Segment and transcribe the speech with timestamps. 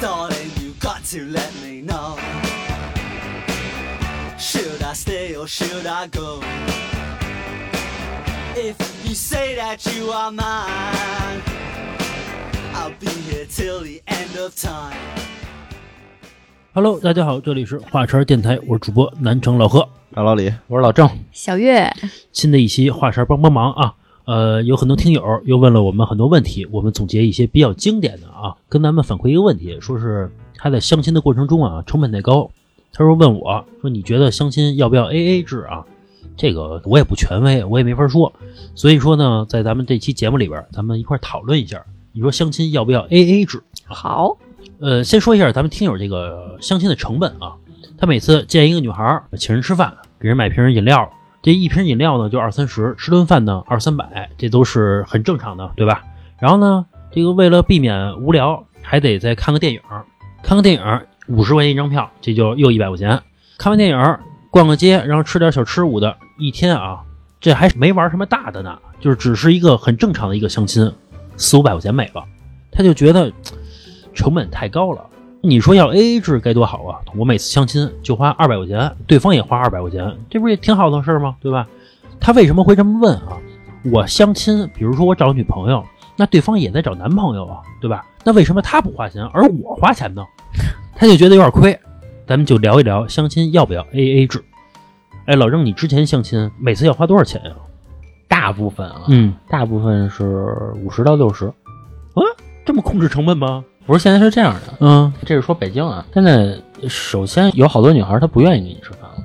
[0.00, 2.18] Darling, you got to let me know.
[4.38, 6.42] Should I stay or should I go?
[8.54, 11.40] If you say that you are mine,
[12.74, 14.98] I'll be here till the end of time.
[16.74, 19.88] Hello，大家好，这里是华晨电台，我是主播南城老何。
[20.14, 21.90] 大老李，我是老郑，小月，
[22.32, 23.94] 新的一期华晨帮帮忙啊！
[24.26, 32.50] 呃，有很多听友又问了我们很多问题，我们总结一些比较经典的啊，跟咱们反馈一个问题，说是他在相亲的过程中啊，成本太高。
[32.92, 35.84] 他说问我说你觉得相亲要不要 A A 制啊？
[36.36, 38.32] 这个我也不权威，我也没法说。
[38.74, 41.82] 所以说呢，在咱们这期节目里边，咱们一块儿讨论一下，
[42.12, 43.62] 你说相亲要不要 A A 制？
[43.84, 44.36] 好，
[44.80, 47.54] 呃，先说一下咱们听友这个相亲的成本啊。
[47.96, 51.08] 他每次见一个女孩儿，请人吃饭，给人买瓶饮料，
[51.46, 56.02] 这一瓶饮料呢就二三十，吃顿饭呢二三百，这都是很正常的，对吧？
[56.40, 59.80] 然后呢，这个为了避免无聊，还得再看个电影，
[60.42, 60.82] 看个电影
[61.28, 63.22] 五十块钱一张票，这就又一百块钱。
[63.58, 64.18] 看完电影，
[64.50, 67.02] 逛个街，然后吃点小吃舞的，一天啊，
[67.40, 70.92] 这还没玩什么大的呢，就是只是一个很正常的一个相亲，
[71.36, 72.24] 四五百块钱没了，
[72.72, 73.32] 他就觉得
[74.12, 75.06] 成本太高了。
[75.42, 76.98] 你说要 A A 制该多好啊！
[77.16, 81.36] 我每次相亲就花二百块钱，对方也花二百块钱，这不是也挺好的事儿吗？
[81.40, 81.68] 对吧？
[82.18, 83.38] 他为什么会这么问啊？
[83.92, 85.84] 我相亲，比如说我找女朋友，
[86.16, 88.04] 那对方也在找男朋友啊，对吧？
[88.24, 90.24] 那为什么他不花钱，而我花钱呢？
[90.96, 91.78] 他就觉得有点亏。
[92.26, 94.42] 咱们就聊一聊相亲要不要 A A 制。
[95.26, 97.52] 哎，老郑，你之前相亲每次要花多少钱呀、
[98.26, 101.52] 大部分啊，嗯，大部分是五十到六十，
[102.64, 103.64] 这么控制成本吗？
[103.86, 106.56] 不是现在是这样的，嗯，这是说北京啊，现在
[106.88, 109.24] 首先有好多女孩她不愿意跟你吃饭了，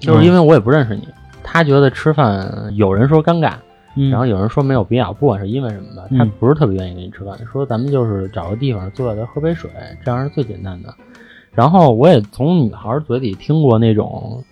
[0.00, 1.06] 就是因为我也不认识你，
[1.42, 3.52] 她觉得吃饭有人说尴尬，
[3.96, 9.70] 嗯然后有人说没有必要，不管是因为什么吧，她嗯不是特别愿意跟你吃饭，说咱们就是找个地方坐下来喝杯水，
[10.04, 10.92] 这样是最简单的。
[11.52, 14.42] 然后我也从女孩嘴里听过那种，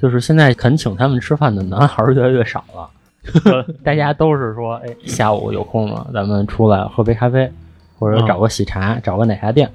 [0.00, 2.90] 就是现在肯请他们吃饭的男孩越来越少了。
[3.44, 7.50] 说大家都是说，哎，下午有空了，咱们出来喝杯咖啡，
[7.98, 9.70] 或者找个喜茶，找个奶茶店，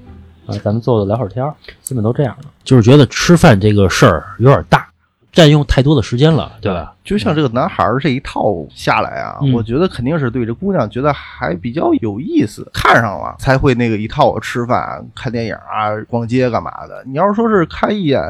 [0.46, 2.48] 啊，咱们坐坐聊会儿天儿，基本都这样的。
[2.64, 4.88] 就是觉得吃饭这个事儿有点大，
[5.32, 6.94] 占用太多的时间了，对吧？
[7.04, 17.04] 就像这个男孩儿这一套下来啊，嗯我觉得肯定是对这姑娘觉得还比较有意思，看上了才会那个一套吃饭、看电影啊、逛街干嘛的。
[17.06, 18.22] 你要是说是看一眼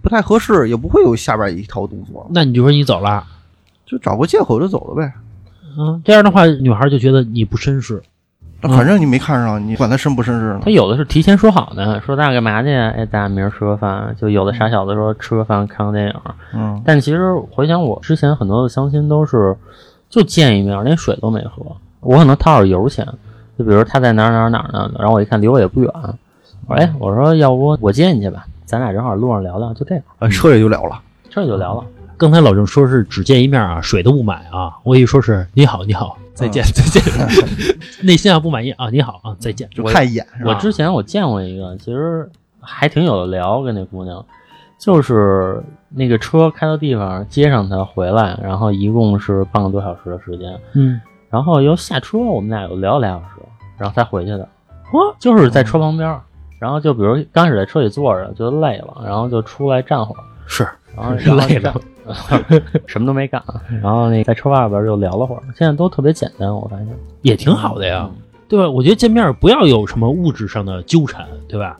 [0.00, 3.24] 不太合适，也不会有下边一套动作，那你就说你走了，
[3.84, 5.12] 就找个借口就走了呗。
[5.76, 8.00] 嗯，这样的话，女孩就觉得你不绅士。
[8.62, 10.70] 那反正你没看上，你管他生不生日呢他？
[10.70, 12.68] 有的是提前说好的，说咱俩干嘛去？
[12.68, 14.14] 哎，咱俩明儿吃个饭。
[14.20, 16.14] 就有的傻小子说吃个饭看个电影。
[16.54, 19.56] 嗯，但其实回想我之前很多的相亲都是
[20.08, 21.64] 就见一面，连水都没喝。
[22.00, 23.06] 我可能掏点油钱，
[23.58, 25.90] 就比如他在哪儿哪儿哪儿呢，然后我一看离我也不远，
[26.66, 31.00] 我说哎，我说要不我接你去吧，咱俩正好路上聊聊，就这样，啊车也就聊了了。
[31.28, 31.84] 这就聊了。
[32.20, 34.76] 刚才老郑说是只见一面啊，水都不买啊。
[34.82, 37.02] 我以为说是你好，你好，再见，再见。
[38.04, 39.66] 内心啊不满意啊，你好啊，再见。
[39.70, 40.50] 就看一眼是吧？
[40.50, 42.28] 我之前我见过一个，其实
[42.60, 44.22] 还挺有的聊，跟那姑娘，
[44.78, 51.00] 就是那个车开到地方接上她回来，然后一共是半个多小时的时间，嗯，
[51.30, 53.42] 然后又下车，我们俩又聊了俩小时，
[53.78, 54.46] 然后才回去的。
[54.92, 56.20] 哦，就是在车旁边儿，
[56.58, 61.80] 然后就比如刚开始在车里坐着觉得累了，然后就出来站会儿，是然后然后 累了，
[62.86, 63.42] 什么都没干，
[63.82, 65.42] 然后那在车外边就聊了会儿。
[65.56, 66.88] 现在都特别简单，我发现。
[67.22, 68.08] 也挺好的呀，
[68.48, 68.68] 对吧？
[68.68, 71.78] 我觉得见面不要有什么物质上的纠缠，对吧？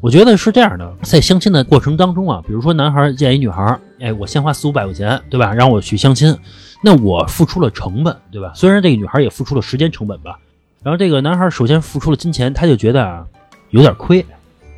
[0.00, 5.54] 我觉得是这样的，在相亲的过程当中啊，比如说男孩见一女孩，哎，我先花四五百块钱，对吧？
[5.54, 6.36] 让我去相亲，
[6.82, 8.52] 那我付出了成本，对吧？
[8.54, 10.38] 虽然这个女孩也付出了时间成本吧，
[10.82, 13.26] 然后这个男孩首先付出了金钱，他就觉得啊
[13.70, 14.24] 有点亏，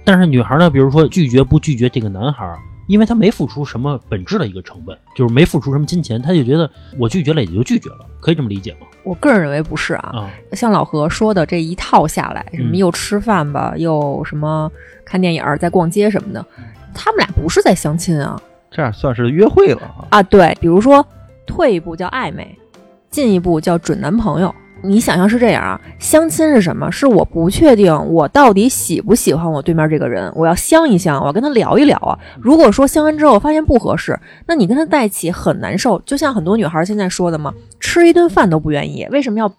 [0.04, 2.56] 但是女孩呢，比如说拒绝不拒绝这个男孩，
[2.88, 6.68] 因为他没付出什么本质的一个成本，就是没付出什么金钱，他就觉得
[6.98, 8.86] 我拒绝了也就拒绝了，可以这么理解吗？
[9.04, 10.10] 我个人认为不是啊。
[10.14, 14.68] 啊，像老何说的这一套下来，什么嗯又吃饭吧，又什么
[15.04, 16.44] 看电影儿、在逛街什么的，
[16.92, 18.40] 他们俩不是在相亲啊
[18.70, 20.08] 这样算是约会了啊。
[20.10, 20.22] 啊！
[20.22, 21.06] 对，比如说
[21.46, 22.58] 退一步叫暧昧，
[23.10, 24.54] 进一步叫准男朋友。
[24.82, 25.80] 你想象是这样啊？
[25.98, 26.90] 相亲是什么？
[26.90, 32.18] 是我不确定我到底喜不喜欢我对面这个人，我要相一相，我要跟他聊一聊啊。
[32.40, 36.00] 如果说相完之后发现不合适，那你跟他在一起很难受。
[36.06, 39.52] 就像很多女孩现在说的嘛，吃一顿饭都不愿意，为什么要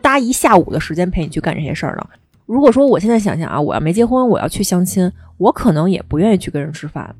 [0.00, 2.06] 搭一下午的时间陪你去干这些事儿呢？
[2.46, 7.14] 如果说我现在想想啊，我要没结婚，我要去相亲，我可能也不愿意去跟人吃饭。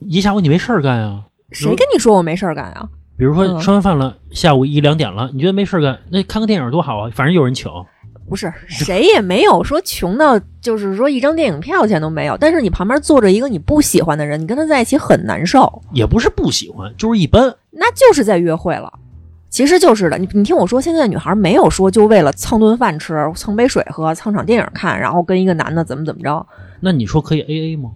[0.00, 1.24] 一下午你没事儿干呀？
[1.52, 2.88] 谁跟你说我没事儿干啊？
[3.16, 7.70] 比如说嗯吃完饭了，下午一两点了，你觉得没事干，那看个电影多好啊，反正有人请。
[8.28, 17.54] 不是谁也没有说穷到就是说一张电影票钱都没有，但是你旁边坐着一个你不喜欢的人，你跟他在一起很难受，也不是不喜欢，就是一般。
[17.70, 18.92] 那就是在约会了。
[19.48, 26.44] 其实就是的，你你听我说，现在女孩没有说就为了蹭顿饭吃、蹭杯水喝、蹭场电影看，然后跟一个男的怎么怎么着，
[26.80, 27.92] 那你说可以 A A 吗？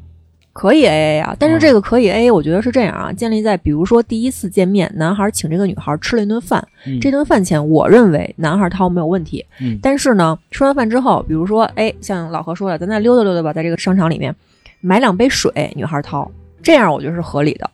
[0.61, 1.35] 可以 A A 啊。
[1.39, 9.43] 但是这个可以 A A，我觉得是这样啊，建立在比如说第一次见面，男孩请这个女孩吃了一顿饭，嗯这顿饭钱我认为男孩掏没有问题。
[9.59, 14.37] 嗯但是呢，吃完饭之后，比如说，哎，像老何说的，咱再溜达溜达吧，在这个商场里面
[14.83, 16.31] 买两杯水，女孩掏，
[16.63, 17.71] 这样我觉得是合理的。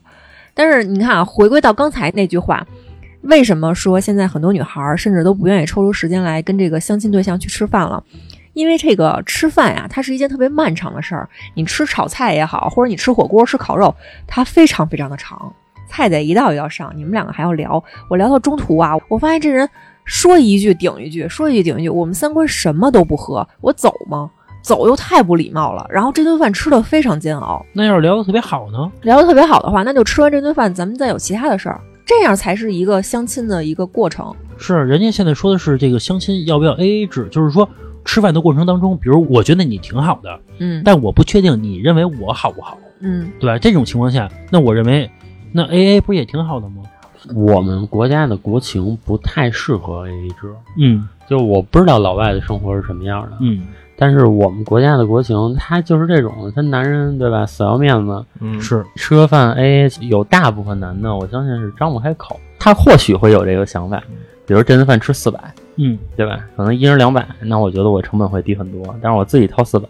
[0.53, 2.65] 但是你看啊，回归到刚才那句话，
[3.23, 8.01] 为什么说现在很多女孩甚至都不愿意抽出时间来跟这个相亲对象去吃饭了？
[8.57, 11.29] 因为这个吃饭呀，它是一件特别漫长的事儿。
[11.53, 13.93] 你吃炒菜也好，或者你吃火锅、吃烤肉，
[14.25, 15.53] 它非常非常的长，
[15.87, 17.81] 菜得一道一道上，你们两个还要聊。
[18.09, 19.69] 我聊到中途啊，我发现这人
[20.05, 24.27] 说一句顶一句，说一句顶一句，我们三观什么都不合，我走吗？
[24.63, 25.85] 走又太不礼貌了。
[25.87, 28.91] 然后这顿饭吃的非常煎熬，那要是聊得特别好呢？
[29.03, 34.35] 聊得特别好的话，那就吃完这顿饭，咱们再有其他的事儿，这样才是一个相亲的一个过程。
[34.57, 37.69] 是，人家现在说的是这个相亲要不要 A A 制，就是说
[38.07, 40.81] 吃饭的过程当中，比如我觉得你挺好的，嗯。
[40.83, 43.59] 但我不确定你认为我好不好，嗯，对吧？
[43.59, 45.07] 这种情况下，那我认为
[45.51, 46.83] 那 A A 不也挺好的吗？
[47.35, 51.07] 我们国家的国情不太适合 AA 制，嗯。
[51.29, 53.67] 就我不知道老外的生活是什么样的，嗯，
[53.97, 58.61] 但是我们国家的国情，他就是这种，他男人对吧，死要面子，嗯。
[58.61, 58.85] 是。
[58.95, 64.01] 吃个饭 AA，有大部分男的，我相信是张不开口，他或许会有这个想法，
[64.45, 66.39] 比如这顿饭吃四百，嗯，对吧？
[66.55, 69.87] 可能一人两百，那我觉得我成本会低很多，但是我自己掏四百，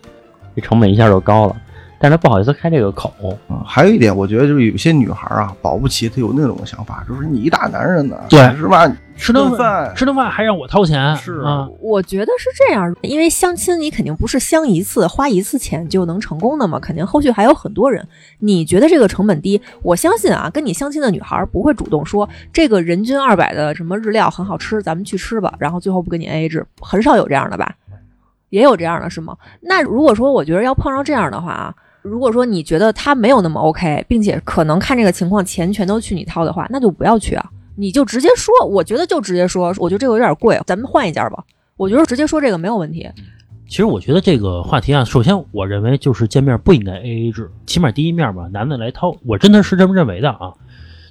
[0.56, 1.56] 这成本一下就高了，
[2.00, 3.12] 但是他不好意思开这个口，
[3.48, 8.88] 啊，还有一点，我觉得就是有些女孩啊，保不齐她有那种想法，就是你一大男人呢，对是吧？
[9.20, 18.08] 吃顿顿饭吃顿饭还让我掏钱，是啊，我觉得是这样，因为相亲你肯定不是相一次花一次钱就能成功的嘛，肯定后续还有很多人。
[18.38, 27.74] 你觉得这个成本低，我相信啊，跟你相亲的女孩不会主动说这个人均二百的什么日料很好吃，咱们去吃吧，然后最后不跟你 AA 制，很少有这样的吧？
[28.50, 29.36] 也有这样的是吗？
[29.62, 31.76] 那如果说我觉得要碰上这样的话啊，
[32.08, 41.44] 如果说你觉得他没有那么 OK，并且可能看这个情况钱全都去你掏的话，那就不要去啊，你就直接说，我觉得就直接说，我觉得这个有点贵，咱们换一家吧。
[41.76, 43.08] 我觉得直接说这个没有问题。
[43.68, 50.54] 其实我觉得这个话题啊，首先我认为就是见面不应该 A A 制，起码第一面吧，男的来掏，我真的是这么认为的啊。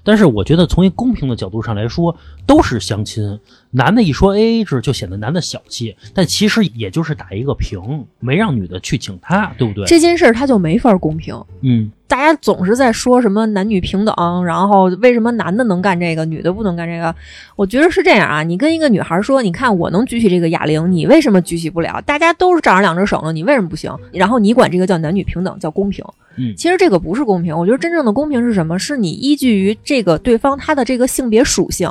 [0.07, 2.17] 但是我觉得从一公平的角度上来说，
[2.47, 3.39] 都是相亲，
[3.73, 9.85] 男的一说 A A 制就显得男的小气，但其实也就是打一个平，没让女的去请他，对不对？
[9.87, 11.35] 这件事儿他就没法公平。
[11.63, 17.15] 嗯，大家总是在说什么男女平等，然后为什么男的能干这个，女的不能干这个？
[17.57, 22.01] 我觉得是这样啊，你跟一个女孩说，你看我能举起这个哑铃，你为什么举起不了？
[22.03, 23.93] 大家都是长着两只手呢，你为什么不行？
[24.13, 26.05] 然后你管这个叫男女平等，叫公平。
[26.39, 28.79] 嗯其实这个不是公平，我觉得真正的公平是什么？
[28.79, 31.91] 是你依据于这个对方他的这个性别属性，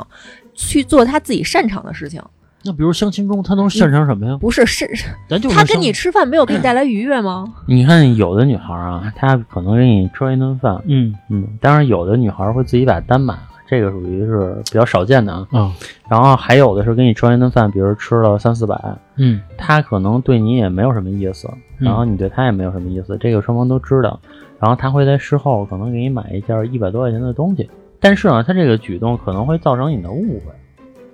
[0.54, 2.22] 去做他自己擅长的事情，
[2.66, 4.36] 那比如相亲中他能擅长什么呀？
[4.40, 4.86] 不是是
[5.28, 7.44] 咱就是他跟你吃饭没有给你带来愉悦吗？
[7.66, 15.46] 你看有的女孩啊，她可能给你吃完一顿饭，嗯嗯，当然有的女孩会自己把单买了，这个属于是比较少见的啊。
[15.52, 15.72] 嗯
[16.08, 18.80] 然后还有的是给你吃完一顿饭，比如吃了三四百，
[19.16, 21.48] 嗯她可能对你也没有什么意思，
[21.78, 24.20] 然后你对她也没有什么意思，这个双方都知道。
[24.60, 27.68] 然后她会在事后可能给你买一件一百多块钱的东西，
[28.00, 30.52] 但是呢，她这个举动可能会造成你的误会，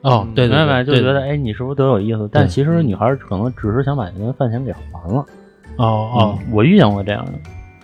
[0.02, 2.28] 哦，对对明白就觉得哎，你是不是对我有意思？
[2.32, 5.25] 但其实女孩可能只是想把那顿饭钱给还了。
[5.76, 7.32] 哦哦嗯，我遇见过这样的，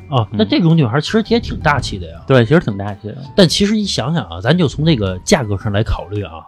[0.08, 2.20] 哦，那这种女孩其实也挺大气的呀。
[2.26, 3.16] 对，其实挺大气的。
[3.34, 6.44] 但其实你想想啊，咱就从这个价格上来考虑啊，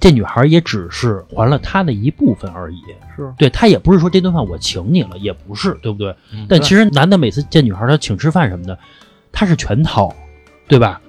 [0.00, 2.78] 这女孩也只是还了她的一部分而已。
[3.16, 6.14] 是对她也不是说这顿饭我请你了，也不是，对不对？
[6.32, 8.78] 嗯但其实男的每次见女孩，他请吃饭什么的，
[9.30, 10.14] 他是全掏，
[10.66, 11.00] 对吧？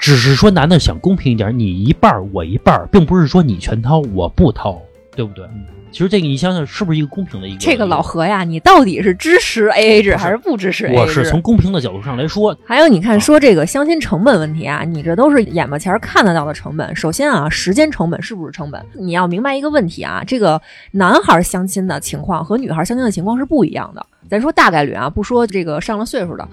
[0.00, 4.80] 只是说男的想公平一点，你一半儿我一半儿，并不是说你全掏我不掏，
[5.14, 5.44] 对不对？
[5.92, 7.58] 其实这个你想想，是不是一个公平的一个？
[7.58, 10.96] 这个老何呀，你到底是支持 AA 制还是不支持 AA 制？
[10.96, 16.94] 我是从公平的角度上来说，还有，你看说这个相亲成本问题啊，你这都是眼巴前儿看得到的成本。
[16.96, 18.80] 首先啊，时间成本是不是成本？
[18.94, 24.06] 你要明白一个问题啊，这个男孩儿相亲的情况和女孩儿相亲的情况是不一样的。
[24.30, 26.48] 咱说大概率啊，不说这个上了岁数的。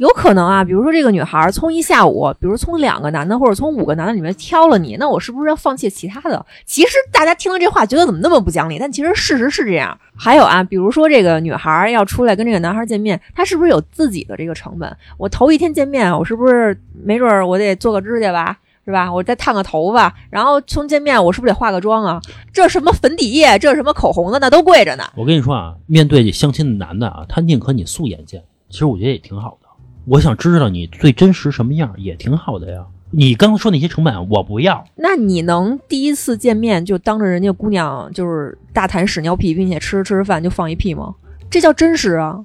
[0.00, 6.46] 有可能啊，比如说这个女孩从一下午，比如从两个男的或者从五个男的里面挑了你，那我是不是要放弃其他的？
[6.64, 8.78] 其实大家听了这话，觉得怎么那么不讲理？
[8.78, 10.00] 但其实事实是这样。
[10.16, 14.90] 还有啊，比如说这个女孩要出来跟这个男孩见面，她是不是有自己的这个成本？
[15.18, 18.56] 我头一天见面，我是不是没准儿我得做个指甲吧？
[18.86, 19.12] 是吧？
[19.12, 22.18] 我再烫个头发，然后从见面我是不是得化个妆啊？
[22.54, 25.04] 这什么粉底液，这什么口红的，那都贵着呢。
[25.14, 29.58] 我跟你说啊，面对相亲的男的啊，他宁可你素颜见，其实我觉得也挺好。
[30.10, 32.84] 我想知道你最真实什么样，也挺好的呀。
[33.12, 34.84] 你刚刚说那些成本，我不要。
[34.96, 41.14] 那你能第一次见面就当着人家姑娘就是大谈屎尿屁，并且吃着吃着饭就放一屁吗？
[41.48, 42.44] 这叫真实啊！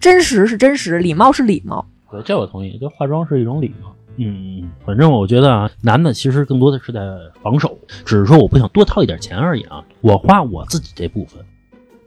[0.00, 1.86] 真实是真实，礼貌是礼貌。
[2.10, 3.94] 对，这我同意，就化妆是一种礼貌。
[4.16, 7.00] 嗯，反正我觉得啊，男的其实更多的是在
[7.42, 9.84] 防守，只是说我不想多掏一点钱而已啊。
[10.00, 11.44] 我花我自己这部分，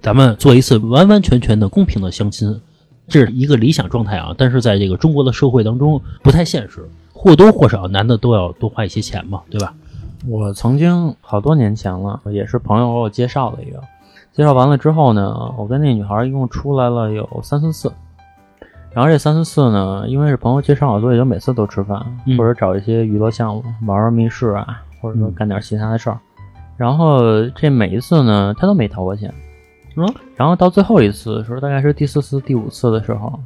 [0.02, 2.60] 咱们做一次完完全全的公平的相亲，
[3.08, 4.34] 这是一个理想状态啊。
[4.38, 9.74] 但是在这个中国的社会当中不太现实，或多或少男的都要多花一些钱嘛，对吧？
[10.28, 13.80] 我曾经好多年前了，也是朋友给我介绍了一个，
[14.34, 17.92] 介绍完了之后呢，我跟那女孩一共出来了有三四次。
[18.92, 26.18] 然后这三四次呢，因为是朋友介绍，所以就每次都吃饭，嗯或者找一些娱乐项目，玩玩密室啊，或者说嗯干点其他的事儿。
[26.78, 29.32] 然后这每一次呢，他都没掏过钱。
[29.96, 33.40] 嗯，然后到最后一次的时候，大概是第四次、第五次的时候，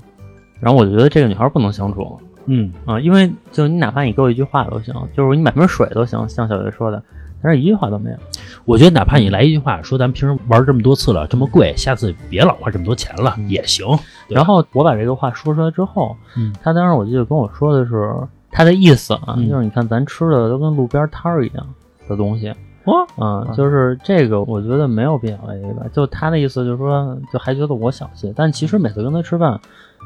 [0.60, 2.12] 然后我就觉得这个女孩不能相处了
[2.52, 7.04] 嗯啊、因为就你哪怕你给我一句话都行，就是你买瓶水都行，像小月说的，
[7.44, 8.18] 但是一句话都没有。
[8.66, 13.86] 我觉得哪怕你来一句话说咱们平时玩这么多次了，这么贵，下次别老花这么多钱了，也行。
[14.28, 18.12] 然后我把这个话说出来之后，嗯他当时我记得跟我说的是
[18.50, 21.64] 他的意思啊，嗯就是你看咱吃的都跟路边摊儿一样
[22.08, 22.52] 的东西，
[22.90, 25.86] 哦嗯，就是这个我觉得没有必要 AA 吧。
[25.94, 29.60] 就他的意思就是说，就还觉得我小气，但其实每次跟他吃饭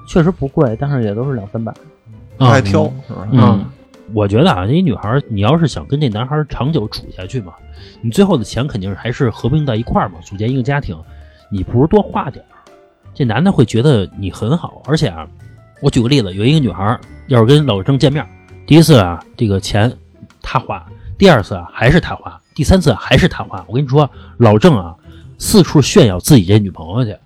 [0.08, 1.74] 确实不贵，但是也都是两三百。
[2.38, 3.28] 不爱挑，是吧？
[3.32, 3.64] 嗯，
[4.14, 7.54] 我觉得啊，这女孩儿，你要是想跟这男孩儿长久处下去嘛，
[8.02, 10.98] 你最后的钱肯定是还是合并在一块儿嘛，组建一个家庭，
[11.52, 12.58] 你不如多花点儿，
[13.14, 14.82] 这男的会觉得你很好。
[14.88, 15.28] 而且啊，
[15.80, 18.28] 我举个例子，有一个女孩儿要是跟老郑见面，
[18.66, 19.96] 第一次啊，这个钱
[20.42, 20.84] 他花，
[21.20, 23.64] 第二次啊还是他花，第三次啊还是谈话。
[23.68, 24.96] 我跟你说，老郑啊，
[25.38, 27.18] 四处炫耀自己这女朋友去。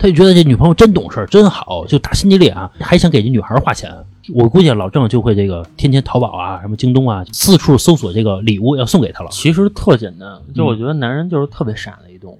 [0.00, 3.92] 他就觉得这女朋友真懂事儿，真好，就打心底里啊，还想给这女孩儿花钱。
[4.32, 9.30] 我估计老郑就会这个天天淘宝啊，什么京东啊，四处搜索这个礼物要送给她了。
[9.32, 12.38] 其实特简单，就我觉得男人就是特别傻的一动物。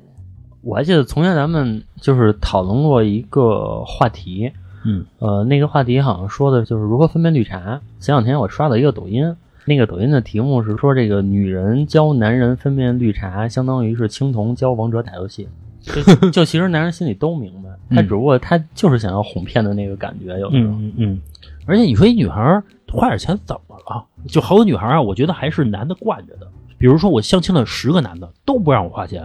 [0.61, 4.53] 我还记得从前咱们就是讨论过一个话题，
[4.85, 7.81] 嗯，呃，那个话题好像说的就是如何分辨绿茶。
[7.99, 9.35] 前两天我刷到一个抖音，
[9.69, 15.47] 那个抖音的题目是说这个女人教男人分辨绿茶，相当于是青铜教王者打游戏。
[15.81, 20.73] 就就其实男人心里都明白，他只不过他就是想要哄骗的那个感觉，有的时候。
[20.73, 21.21] 嗯嗯嗯。
[21.67, 24.05] 而且你说一女孩儿花点钱怎么了？
[24.27, 26.49] 就好多女孩儿啊，我觉得还是男的惯着的。
[26.77, 29.23] 比如说我相亲了十个男的，都不让我花钱，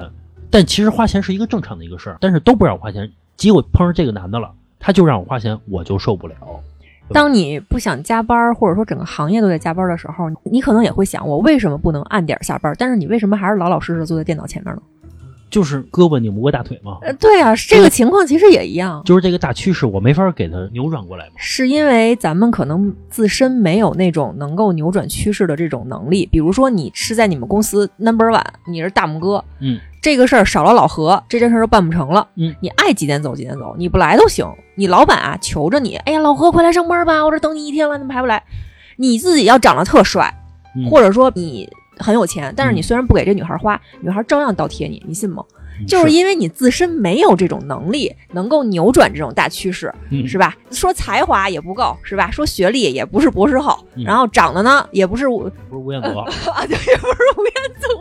[0.49, 3.09] 但其实花钱是一个正常的一个事儿，但是都不让我花钱。
[3.35, 6.35] 结果碰上这个男的了，他就让我花钱，我就受不了。
[7.09, 12.73] 当你不想加班儿，或者说整个行业都在加班的时候，你可能也会想，我为什么不能按点儿下班？
[12.77, 14.81] 但是你为什么还是老老实实坐在电脑前面呢？
[15.49, 21.33] 就是胳膊拧不过大腿嘛，呃，对啊，这个情况其实也一样，就是这个大趋势，我没法给它扭转过来嘛。
[21.37, 26.25] 是因为咱们可能自身没有那种能够扭转趋势的这种能力。
[26.25, 32.27] 比如说，你是在你们公司 number one，你是大拇哥，嗯，这个事儿少了老何，这件事儿就办不成了。
[32.35, 34.45] 嗯，你爱几点走几点走，你不来都行。
[34.75, 38.43] 你老板啊求着你，哎呀，老何快来上班吧，我这等你一天了，你怎么还不来？
[38.97, 40.31] 你自己要长得特帅，
[40.75, 41.69] 嗯或者说你
[41.99, 45.41] 很有钱，但是你嗯虽然不给这女孩花，女孩照样倒贴你，你信吗？
[45.79, 50.55] 嗯就是因为你自身没有这种能力，能够扭转这种大趋势，嗯是吧？
[50.69, 52.29] 说才华也不够，是吧？
[52.29, 56.09] 说学历也不是博士后，嗯然后长得呢也不是吴不是吴彦祖，
[56.51, 57.92] 啊，对，也不是吴彦祖，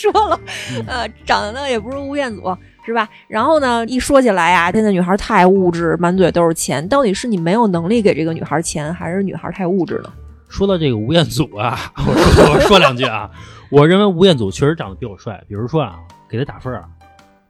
[0.00, 0.40] 说了，
[0.76, 3.08] 嗯呃，长得呢也不是吴彦祖，是吧？
[3.26, 10.12] 然后呢，一说起来啊，现在女孩太物质，满嘴都是钱，到底是你没有能力给这个女孩钱，还是女孩太物质了？
[10.48, 13.30] 说到这个吴彦祖啊，我说 我说两句啊，
[13.70, 15.42] 我认为吴彦祖确实长得比我帅。
[15.46, 16.84] 比如说啊，给他打分啊，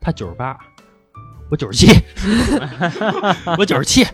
[0.01, 0.59] 他九十八，
[1.51, 1.93] 我九十七，
[3.57, 4.05] 我九十七。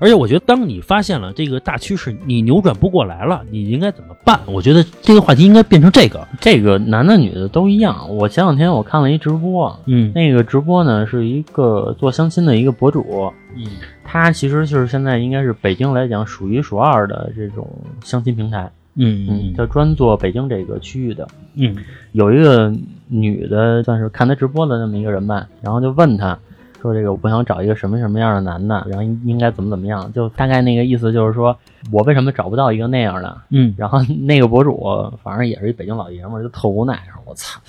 [0.00, 4.40] 而且我觉得，当你发现了这个大趋势，你扭转不过来了，你应该怎么办？
[4.46, 6.26] 我觉得这个话题应该变成这个。
[6.40, 8.08] 这个男的女的都一样。
[8.16, 13.64] 我前两天我看了一直播，嗯那个直播呢是一个做相亲的一个博主，嗯
[14.02, 17.68] 他其实就是现在应该是北京来讲数一数二的这种
[18.02, 21.28] 相亲平台，嗯嗯，他专做北京这个区域的。
[21.54, 21.76] 嗯
[22.12, 22.72] 有一个
[23.06, 26.38] 女的，算是看他直播的那么一个人吧，然后就问他
[26.80, 31.56] 说这个我不想找一个什么什么样的男的，然后应应该怎么怎么样，就大概那个意思就是说
[31.92, 33.36] 我为什么找不到一个那样的。
[33.50, 34.78] 嗯，然后那个博主
[35.22, 37.60] 反正也是一北京老爷们儿，就特无奈说：“我操！”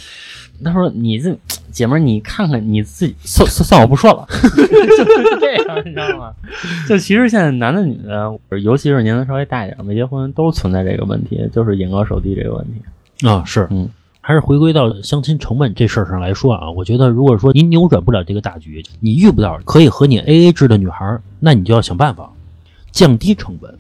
[0.64, 1.36] 他说：“你这
[1.72, 6.32] 姐们儿，你看看你自己，算算算我不说了， 就是这样，你知道吗？
[6.88, 13.28] 就其实现在男的女的，尤其是年龄稍微大一点儿没结婚，都存在这个问题，就是眼高手低这个问题。
[13.28, 13.90] 啊，是，嗯，
[14.32, 22.32] 还是回归到相亲成本这事儿上来说啊，我觉得如果说你扭转不了这个大局，你遇不到可以和你 A A 制的女孩儿，那你就要想办法
[22.94, 23.78] 降低成本，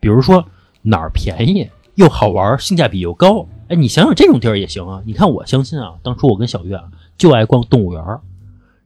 [0.00, 0.42] 比如说
[0.80, 3.46] 哪儿便宜又好玩，性价比又高。
[3.68, 5.02] 哎，你想想这种地儿也行啊。
[5.04, 6.84] 你看我相亲啊，当初我跟小月啊
[7.18, 8.22] 就爱逛动物园儿，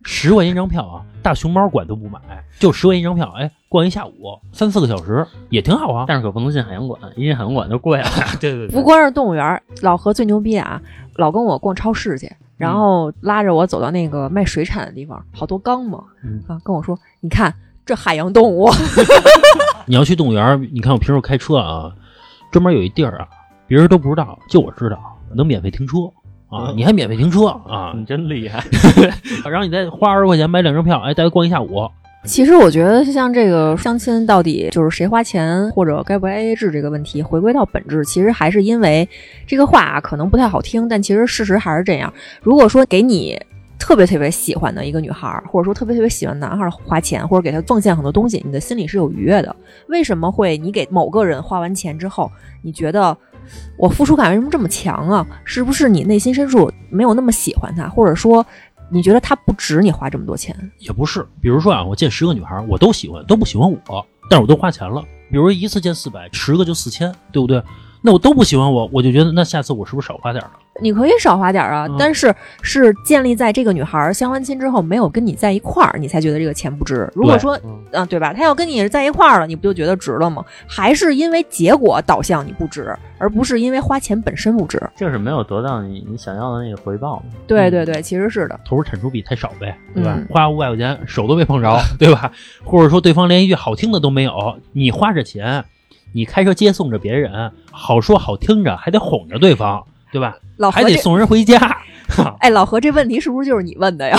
[0.04, 2.20] 十块钱一张票啊，大熊猫馆都不买，
[2.58, 4.12] 就十块钱一张票，哎，逛一下午，
[4.52, 6.04] 三四个小时也挺好啊。
[6.06, 8.08] 但是可不能进海洋馆，一进海洋馆就贵了。
[8.40, 10.80] 对对不光是动物园儿，老何最牛逼啊，
[11.16, 17.52] 老跟我逛超市去，然后拉着我走到那个卖水产的地方，好多缸嘛，嗯啊，跟我说，你看
[17.86, 18.68] 这海洋动物，
[19.86, 21.90] 你要去动物园儿，你看我平时开车啊，
[22.52, 23.28] 专门有一地儿啊，
[23.66, 24.98] 别人都不知道，就我知道，
[25.34, 25.98] 能免费停车
[26.54, 28.62] 啊，嗯你还免费停车啊，你真厉害！
[29.50, 31.88] 然后你再花二十块钱买两张票，哎，带他逛一下午。
[32.24, 39.06] 其实我觉得像这个相亲到底就是谁花钱或者该不该 AA 制这个问题，回归到本质，其实还是因为
[39.46, 42.10] 这个话啊可能不太好听，但其实事实还是这样。
[42.40, 43.38] 如果说给你
[43.78, 49.54] 特别特别喜欢的一个女孩儿，或者说特别特别喜欢男孩儿花钱，或者给他奉献很多东西，你的心里是有愉悦的。
[49.88, 52.30] 为什么会你给某个人花完钱之后，
[52.62, 53.14] 你觉得
[53.76, 55.26] 我付出感为什么这么强啊？
[55.44, 58.44] 是不是你内心深处没有那么喜欢他，或者说
[58.90, 60.54] 你觉得他不值你花这么多钱？
[60.78, 65.02] 也不是，比如说啊，我见十个女孩，我都喜欢，都不喜欢我，但是我都花钱了。
[65.30, 67.62] 比如一次见四百，十个就四千，对不对？
[68.06, 70.60] 那我都不喜欢我，我就觉得那下次我是不是少花点儿了？
[70.82, 77.10] 你可以少花点儿啊，嗯但是是建立在这个女孩儿相完亲之后没有跟你在一块儿，你才觉得这个钱不值。
[77.14, 78.34] 如果说，嗯啊，对吧？
[78.34, 80.44] 她要跟你在一块儿了，你不就觉得值了吗？
[80.66, 84.82] 还是因为结果导向你不值，而不是因为花钱本身不值？
[84.94, 87.22] 就是没有得到你你想要的那个回报嘛。
[87.46, 88.60] 对对对，其实是的。
[88.66, 90.14] 投入产出比太少呗，对吧？
[90.18, 92.30] 嗯花五百块钱手都没碰着，对吧？
[92.64, 95.64] 或者说对方连一句好听的都没有，你花着钱，
[96.14, 100.36] 你开车接送着别人，好说好听着，还得哄着对方，对吧？
[100.58, 101.58] 老何，还得送人回家。
[102.38, 104.16] 哎，老何这问题是不是就是你问的呀？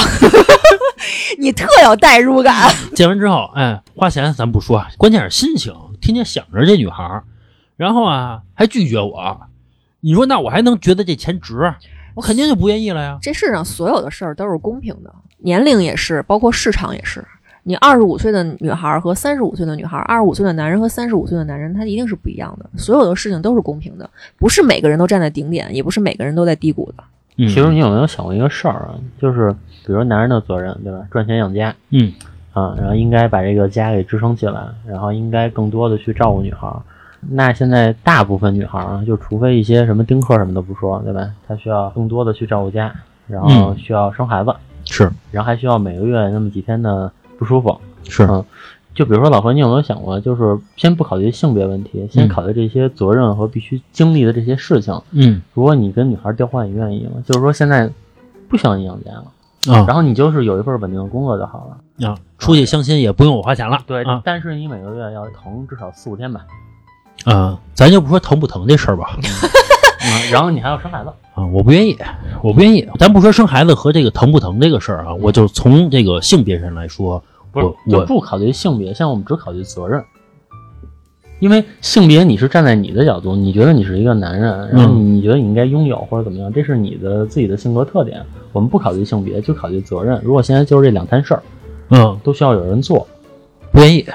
[1.40, 2.70] 你特有代入感。
[2.94, 7.24] 见完之后，哎，花钱咱不说，关键是心情，天天想着这女孩儿，
[7.78, 9.40] 然后啊还拒绝我，
[10.02, 11.74] 你说那我还能觉得这钱值？
[12.16, 13.18] 我肯定就不愿意了呀。
[13.22, 17.26] 这世上所有的事儿都是公平的，年龄也是，包括市场也是。
[17.68, 22.70] 你二十五岁的女孩儿和三十五岁的女孩儿，二十五岁的男人和三十五岁的男人，他一定是不一样的。
[22.78, 27.04] 所有的事情都是公平的，不是每个人都站在顶点，也不是每个人都在低谷的。
[27.38, 28.94] 嗯，其实你有没有想过一个事儿啊？
[29.20, 29.52] 就是
[29.84, 31.00] 比如男人的责任，对吧？
[31.10, 32.14] 赚钱养家，嗯
[32.54, 36.80] 啊，然后应该把这个家给支撑起来，然后应该更多的去照顾女孩儿。
[37.28, 41.28] 那现在大部分女孩儿啊，就除非一些什么丁克什么的不说，对吧？
[41.48, 42.94] 她需要更多的去照顾家，
[43.26, 47.12] 然后嗯需要生孩子，是然后还需要每个月那么几天的
[47.46, 47.80] 不舒服。
[48.10, 48.44] 是嗯，
[48.96, 55.00] 就比如说老何，你有没有想过，就是先不考虑性别问题，先嗯考虑这些责任和必须经历的这些事情。
[55.12, 57.22] 嗯如果你跟女孩调换，你愿意吗？
[57.26, 57.90] 就是说现在
[58.50, 62.08] 不需要你养家了，啊然后你就是有一份稳定的工作就好了。
[62.08, 63.80] 啊，出去相亲也不用我花钱了。
[63.86, 66.42] 对，啊但是你每个月要疼至少四五天吧，
[67.26, 69.18] 啊，咱就不说疼不疼这事儿吧。
[69.18, 71.98] 嗯， 然后你还要生孩子，啊，我不愿意，
[72.44, 72.88] 我不愿意。
[73.00, 77.24] 咱不说生孩子和这个疼不疼这个事儿啊，我就从这个性别上来说，
[77.56, 80.04] 不是我我不考虑性别，像我们只考虑责任。
[81.40, 88.24] 因为性别你是站在你的角度，你觉得你是一个男人，然后你你觉得你应该拥有或者怎么样，这是你的自己的性格特点。
[88.54, 90.20] 我们不考虑性别，就考虑责任。
[90.24, 91.44] 如果现在就是这两摊事儿
[91.90, 93.08] 嗯都需要有人做，
[93.72, 94.06] 不愿意。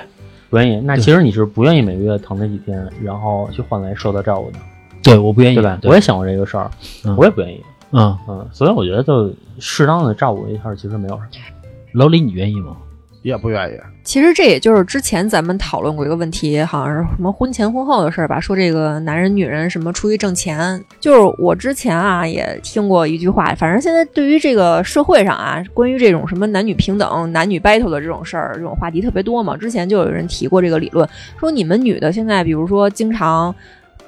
[0.48, 4.58] 不愿意，那其实你是不愿意每个月疼那几天，然后去换来受到照顾的，
[5.00, 5.78] 对，我不愿意，对吧？
[5.80, 6.68] 对我也想过这个事儿，
[7.04, 7.60] 嗯我也不愿意，
[7.92, 11.28] 嗯，嗯，所以我觉得就适当的照顾一下，其实没有什么。
[11.92, 12.76] 老李，你愿意吗？
[13.22, 13.78] 也不愿意。
[14.02, 20.82] 其实这也就是之前咱们讨论过一个问题，好像是什么婚前婚后的事儿吧，说这个男人女人什么出去挣钱。
[20.98, 29.56] 就是我之前啊也听过一句话，反正现在对于这个社会上啊，关于这种什么男女平等、男女 battle 的这种事儿，这种话题特别多嘛。
[29.56, 33.54] 之前就有人提过这个理论，说你们女的现在比如说经常。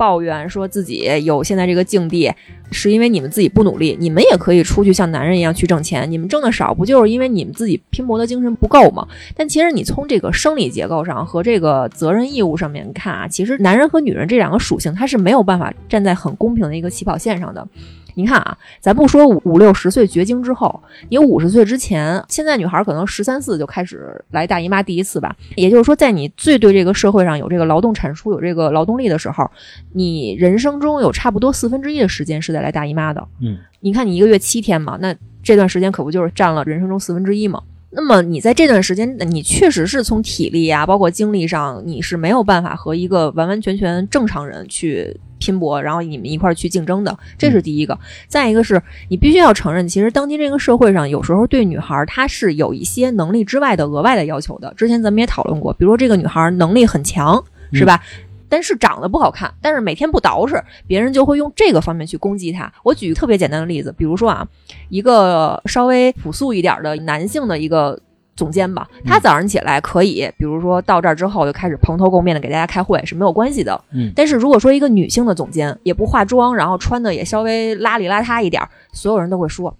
[0.03, 2.29] 抱怨说自己有现在这个境地，
[2.73, 3.97] 是因为你们自己不努力。
[4.01, 9.07] 你们也可以出去像男人一样去挣钱，你们挣的少，不就是因为你们自己拼搏的精神不够吗？
[9.37, 17.65] 但其实你从这个生理结构上和这个责任义务上面看啊，其实男人和女人这两个属性它是没有办法站在很公平的一个起跑线上的。
[18.15, 25.35] 你看啊，咱不说五五六十岁绝经之后，你五十岁之前，现在女孩可能十三四就开始来大姨妈第一次吧。
[25.57, 29.51] 也就是说，在你最对这个社会上有这个劳动产出、有这个劳动力的时候，
[29.93, 33.27] 你人生中有差不多四分之一的时间是在来大姨妈的。
[33.41, 37.63] 嗯，你看你一个月七天嘛，那这段时间可不就是占了人生中四分之一吗？
[37.95, 47.99] 那么你在这段时间，你确实是从体力呀、包括精力上，你是没有办法和一个完完全全正常人去拼搏，然后你们一块儿去竞争的，这是第一个。
[48.29, 54.73] 再一个是你必须要承认，其实当今这个社会上，有时候对女孩儿她是有一些能力之外的额外的要求的。
[54.77, 58.01] 之前咱们也讨论过，比如说这个女孩儿能力很强，是吧？
[58.49, 62.71] 但是长得不好看，但是每天不捯饬，别人就会用这个方面去攻击她。
[62.85, 64.47] 我举个特别简单的例子，比如说啊，
[64.91, 67.99] 一个稍微朴素一点的男性的一个
[68.35, 73.79] 总监吧，他早上起来可以，比如说到这儿之后就开始蓬头垢面的给大家开会是没有关系的。
[73.93, 79.75] 嗯但是如果说一个女性的总监也不化妆，然后穿的也稍微邋里邋遢一点儿，所有人都会说，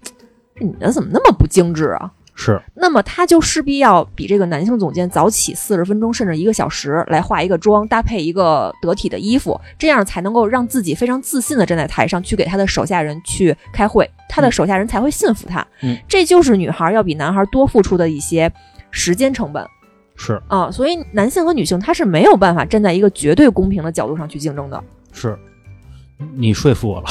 [0.55, 2.11] 这女的怎么那么不精致啊？
[2.35, 2.61] 是。
[2.73, 15.65] 那么他就势必要比这个男性总监早起四十分钟甚至一个小时来化一个妆，搭配一个得体的衣服，这样才能够让自己非常自信的站在台上去给他的手下人去开会，他的手下人才会信服他。
[15.81, 18.51] 嗯，这就是女孩要比男孩多付出的一些
[18.89, 19.65] 时间成本。
[20.15, 20.41] 是。
[20.47, 24.83] 啊、所以男性和女性他是没有办法站在一个绝对公平的角度上去竞争的。
[25.11, 25.37] 是，
[26.35, 27.07] 你说服我了，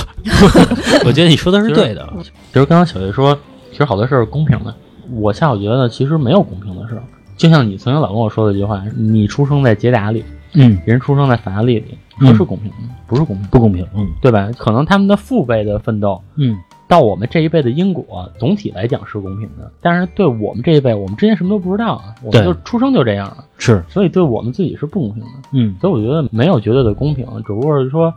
[1.07, 2.09] 我觉得你说的是对的。
[2.19, 3.39] 其实刚刚小月说，
[3.71, 4.75] 其实好多事儿是公平的，
[5.15, 7.03] 我恰好觉得其实没有公平的事儿。
[7.37, 10.23] 就像你曾经老跟我说的一句话，你出生在捷达里，
[10.55, 13.85] 嗯，人出生在法拉利里，嗯这是公平的，不是公平，不公平。
[13.95, 14.51] 嗯对吧？
[14.57, 25.31] 可能他们的父辈的奋斗嗯到我们这一辈的因果，总体来讲是公平的，但是对我们这一辈，我们之前什么都不知道啊，我们就出生就这样了，是所以对我们自己是不公平的。
[25.53, 28.13] 嗯所以我觉得没有绝对的公平，只不过是说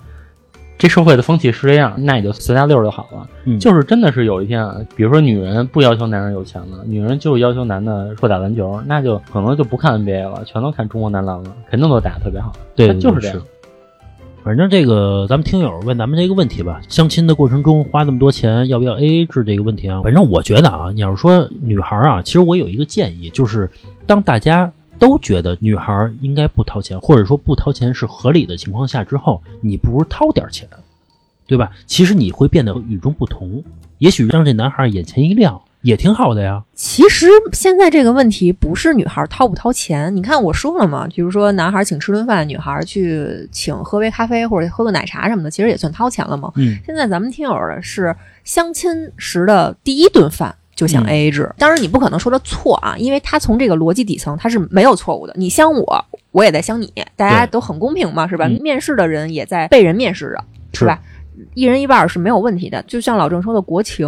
[0.77, 3.27] 这社会的风气是这样，那也就随大溜儿就好了。
[3.45, 12.51] 嗯就是真的是有一天啊，比如说女人不要求男人有钱了，女人就要求男的会打篮球，那就可能就不看 NBA 了，全都看中国男篮了，肯定都打得特别好。
[12.75, 13.41] 对，就是这样。
[14.43, 20.01] 反正这个，咱们听友问咱们这个问题吧，相亲的过程中花那么多钱，要不要 A A 制这个问题啊？
[20.03, 23.67] 反正我觉得啊，你要是说女孩啊，其实我有一个建议，就是
[24.05, 30.67] 当大家都觉得女孩应该不掏钱，或者说不掏钱是合理的情况下之后，你不如掏点钱，
[31.47, 31.71] 对吧？
[31.85, 33.63] 其实你会变得与众不同，
[33.97, 36.63] 也许让这男孩眼前一亮，也挺好的呀。
[36.73, 46.51] 其实现在这个问题不是女孩掏不掏钱，你看我说了嘛，比如说男孩请吃顿饭，女孩去请喝杯咖啡或者喝个奶茶什么的，其实也算掏钱了嘛。
[46.55, 55.33] 嗯，现在咱们听友的是相亲时的第一顿饭就想嗯 A A 制，当然你不可能说他错啊，因为他从这个逻辑底层他是没有错误的。
[55.37, 58.45] 你相我，我也在相你，大家都很公平嘛，是吧？
[58.47, 60.43] 嗯面试的人也在被人面试着，
[60.77, 61.01] 是吧？
[61.53, 62.83] 一人一半儿是没有问题的。
[62.83, 64.07] 就像老郑说的，国情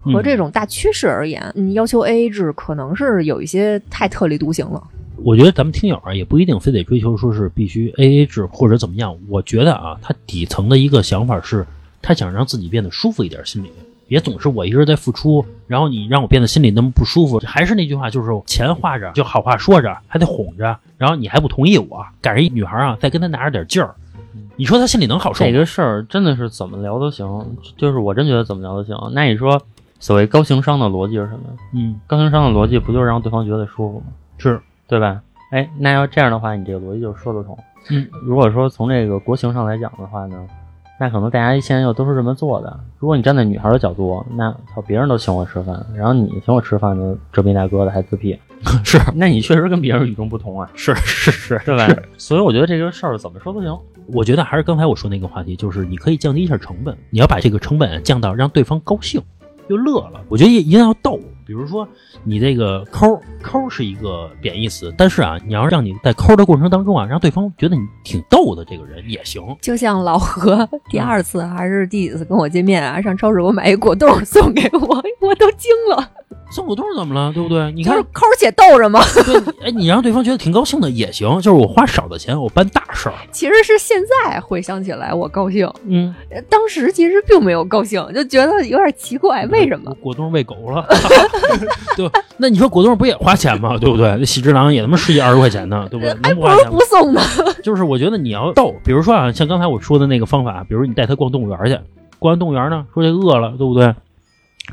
[0.00, 4.82] 和嗯这种大趋势而言，嗯，要求 A A 制可能是有一些太特立独行了。
[5.22, 9.16] 我觉得咱们听友啊，也不一定非得追求说是必须 A A 制或者怎么样。
[9.28, 11.64] 我觉得啊，他底层的一个想法是，
[12.02, 13.70] 他想让自己变得舒服一点，心里
[14.06, 17.40] 别总是我一直在付出，然后你让我变得心里那么不舒服。
[17.44, 23.94] 还是那句话，就是钱花着就好话说着，还得哄着，然后你还不同意我，赶上一女孩啊，再跟他拿着点劲儿，
[24.56, 25.50] 你说他心里能好受吗？
[25.50, 28.96] 这个事儿真的是怎么聊都行，就是我真觉得怎么聊都行。
[29.12, 29.60] 那你说，
[29.98, 31.40] 所谓高情商的逻辑是什么？
[31.72, 34.06] 嗯，高情商的逻辑不就是让对方觉得舒服吗？
[34.38, 35.20] 是，对吧？
[35.50, 37.56] 哎，那要这样的话，你这个逻辑就说得通。
[37.90, 40.46] 嗯，如果说从这个国情上来讲的话呢，
[40.98, 42.80] 那可能大家现在又都是这么做的。
[42.98, 48.38] 如果你站在女孩的角度，那操，别人都请我吃饭，然后你请我吃饭呢，这逼大哥的还自闭，
[48.84, 52.02] 是 那你确实跟别人与众不同啊，是是是，对吧？
[52.16, 53.76] 所以我觉得这个事儿怎么说都行。
[54.12, 59.20] 我觉得还是刚才我说那个话题，就是你可以降低一下成本，你要把这个成本降到让对方高兴，
[59.68, 60.20] 就乐了。
[60.28, 61.86] 我觉得一定要逗，比如说
[62.22, 69.42] 你这个抠抠是一个贬义词，但是啊，你要让你在抠的过程当中啊，让对方觉得你挺逗的这个人也行。
[69.60, 76.10] 就像老何第二次还是第几次跟我见面啊，上超市给我买一果冻送给我，我都惊了。
[76.50, 77.72] 送果冻怎么了，对不对？
[77.72, 79.00] 你看就是，抠儿且逗着嘛。
[79.24, 83.14] 对，哎，你让对方觉得挺高兴的也行，就是我花少的钱，我办大事儿。
[83.32, 89.92] 其实是现在回想起来我高兴，嗯，呃当时其实并没有高兴，就觉得有点奇怪，为什么？
[90.00, 90.86] 果冻喂狗了？
[91.96, 92.20] 对吧？
[92.36, 93.76] 那你说果冻不也花钱吗？
[93.78, 94.16] 对不对？
[94.18, 96.14] 那喜之郎也他妈十几二十块钱呢，对不对？
[96.22, 96.80] 还不如能不花钱吗不？
[96.84, 97.20] 送呢。
[97.62, 101.78] 就是我觉得你要逗，比如说啊，像刚才我说的那个方法，比如你带他逛动物园去，
[102.18, 103.94] 逛完动物园呢，说这饿了，对不对？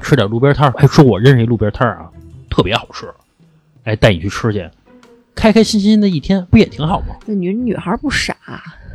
[0.01, 2.09] 吃点路边摊儿，还说我认识一路边摊儿啊，
[2.49, 3.07] 特别好吃，
[3.83, 4.69] 哎，带你去吃去，
[5.35, 7.15] 开开心心的一天，不也挺好吗？
[7.25, 8.35] 那女女孩不傻，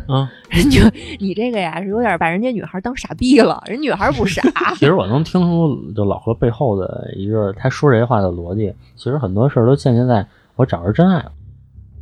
[0.09, 0.81] 啊，人就
[1.19, 4.43] 你这个呀是有点把人家女孩当傻逼了，人女孩不傻。
[4.77, 8.73] 其实我能听出就老何背后的一个他说这些话的逻辑。
[8.97, 11.33] 其实很多事儿都建立在我找着真爱了。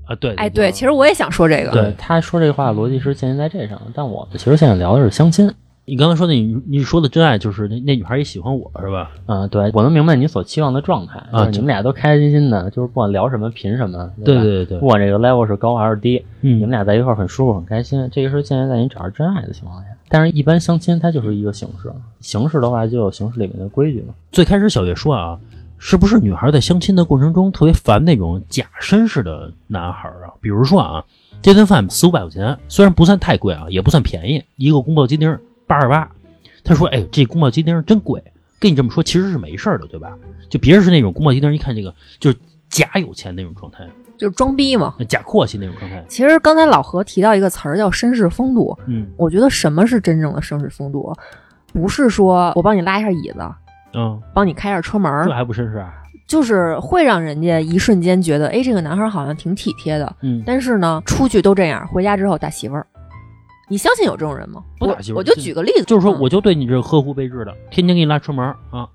[0.07, 1.71] 啊，对，哎，对，其实我也想说这个。
[1.71, 5.51] 对他说这话的逻辑是建立在这上，但我们其实现在聊的是相亲。
[5.87, 9.11] 你刚才说的，你你说的真爱就是那那女孩也喜欢我是吧？
[9.27, 19.89] 嗯，对，我能明白你所期望的状态啊就是你们俩都开开心心的，就是不管聊什么凭什么，吧对对对不管这个 level 是高还是低，嗯你们俩在一块儿很舒服很开心，这个是建立在你找着真爱的情况下。
[20.09, 24.15] 但是，一般相亲它就是一个形式，形式的话就有形式里面的规矩嘛。
[24.33, 25.39] 最开始小月说啊，
[25.77, 30.33] 是不是女孩在相亲的过程中特别烦那种假绅士的男孩啊？
[30.41, 31.05] 比如说啊，
[31.43, 36.09] 这顿饭四五百块钱，虽然不算太贵啊，也不算便宜，一个宫保鸡丁八十八。
[36.63, 38.23] 他说：“哎，这宫保鸡丁真贵。”
[38.61, 40.17] 跟你这么说其实是没事儿的，对吧？
[40.49, 42.37] 就别人是那种宫保鸡丁，一看这个就是
[42.71, 44.95] 假有钱那种状态，就是装逼嘛。
[45.07, 46.03] 假阔气那种状态。
[46.09, 51.13] 其实刚才老何提到一个词儿叫绅士风度，嗯我觉得什么是真正的绅士风度？
[51.75, 53.41] 不是说我帮你拉一下椅子，
[53.93, 55.93] 嗯，帮你开一下车门儿这，还不绅士啊？
[56.27, 60.17] 就是会让人家一瞬间觉得，哎，这个男孩好像挺体贴的。
[60.23, 62.87] 嗯，但是呢，出去都这样，回家之后打媳妇儿。
[63.69, 64.63] 你相信有这种人吗？
[64.79, 68.87] 不打媳妇我我就举个例子，就是说，嗯我就对你这呵护备至的，天天给你拉车门啊，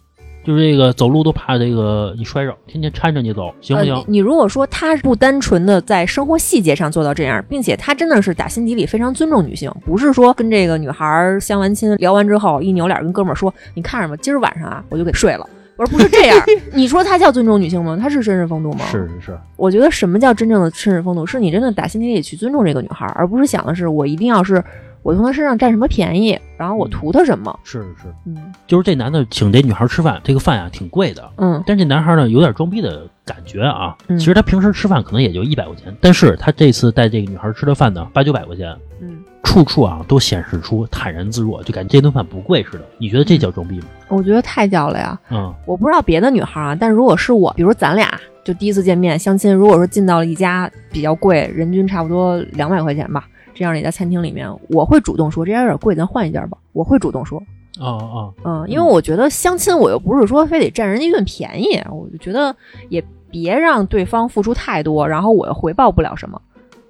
[0.45, 3.93] 就是这个走路都怕这个你摔着，天天搀着你走，行不行？
[3.93, 15.47] 呃你你如果说他不单纯的在生活细节上做到这样，并且他真的是打心底里非常尊重女性，不是说跟这个女孩儿相完亲聊完之后一扭脸跟哥们儿说，你看着吧，今儿晚上啊我就给睡了。
[15.79, 16.37] 而不是这样，
[16.73, 17.97] 你说他叫尊重女性吗？
[17.99, 18.85] 他是绅士风度吗？
[18.91, 24.63] 是是是，我觉得什么叫真正的绅士风度，是你真的打心底里去尊重这个女孩儿，而不是想的是我一定要是
[25.01, 27.57] 我从她身上占什么便宜，然后我图她什么。
[27.63, 33.95] 是是，嗯就是这男的请这女孩吃饭，这个饭呀、挺贵的，嗯但是这男孩呢有点装逼的感觉啊。
[34.09, 42.85] 嗯其实他平时吃饭可能也就一百块钱，但是他这次带这个女孩吃的饭呢八九百块钱，嗯，处处啊都显示出坦然自若，就感觉这顿饭不贵似的。
[42.97, 43.85] 你觉得这叫装逼吗？
[44.09, 45.19] 我觉得太叫了呀。
[45.29, 56.57] 嗯我不知道别的女孩儿啊，但如果是我，比如咱俩就第一次见面相亲，如果说进到了一家比较贵，人均差不多两百块钱吧，这样的一家餐厅里面，我会主动说这家有点贵，咱换一家吧。
[56.73, 57.41] 我会主动说，
[57.79, 62.55] 哦哦，嗯，因为我觉得相亲我又不是说非得占人家一顿便宜，我就觉得
[62.89, 66.41] 也别让对方付出太多，然后我又回报不了什么。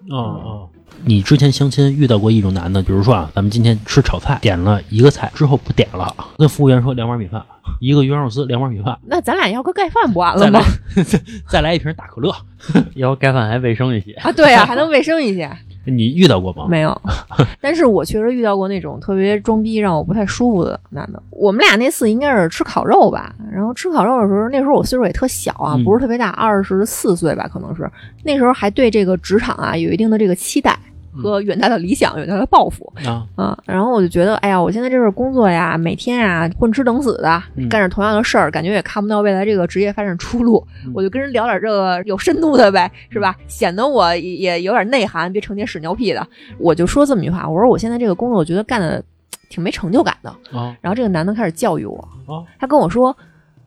[0.09, 0.69] 哦哦，
[1.05, 7.43] 你之前相亲遇到过一种男的，比如说啊，咱们今天吃炒菜，点了一个菜之后不点了，跟服务员说两碗米饭，
[7.79, 10.65] 一个鱼香肉丝，两碗米饭，那咱俩要个盖饭不完再来了吗？
[11.47, 12.35] 再来一瓶大可乐。
[12.95, 14.11] 要盖饭还卫生一些。
[14.13, 15.49] 啊，对啊，还能卫生一些。
[15.89, 16.65] 你遇到过吗？
[16.69, 17.01] 没有，
[17.59, 21.21] 但是我确实遇到过那种特别装逼让我不太舒服的男的。
[21.31, 27.89] 我们俩那次应该是吃烤肉吧，然后吃烤肉的时候，那时候我岁数也特小啊，嗯不是特别大，二十四岁吧，可能是
[28.23, 30.77] 那时候还对这个职场啊有一定的这个期待
[31.21, 33.57] 和远大的理想、远大的抱负啊，嗯。
[33.65, 40.65] 然后我就觉得，哎呀，我现在这份工作呀，每天呀混吃等死的，嗯干着同样的事儿，感觉也看不到未来这个职业发展出路。
[40.85, 43.35] 嗯 我就跟人聊点这个有深度的呗，是吧？
[43.47, 46.25] 显得我也有点内涵，别成天屎尿屁的。
[46.57, 49.03] 我就说这么一句话，我说我现在这个工作，我觉得干的
[49.49, 50.29] 挺没成就感的。
[50.55, 53.15] 啊然后这个男的开始教育我，啊他跟我说：“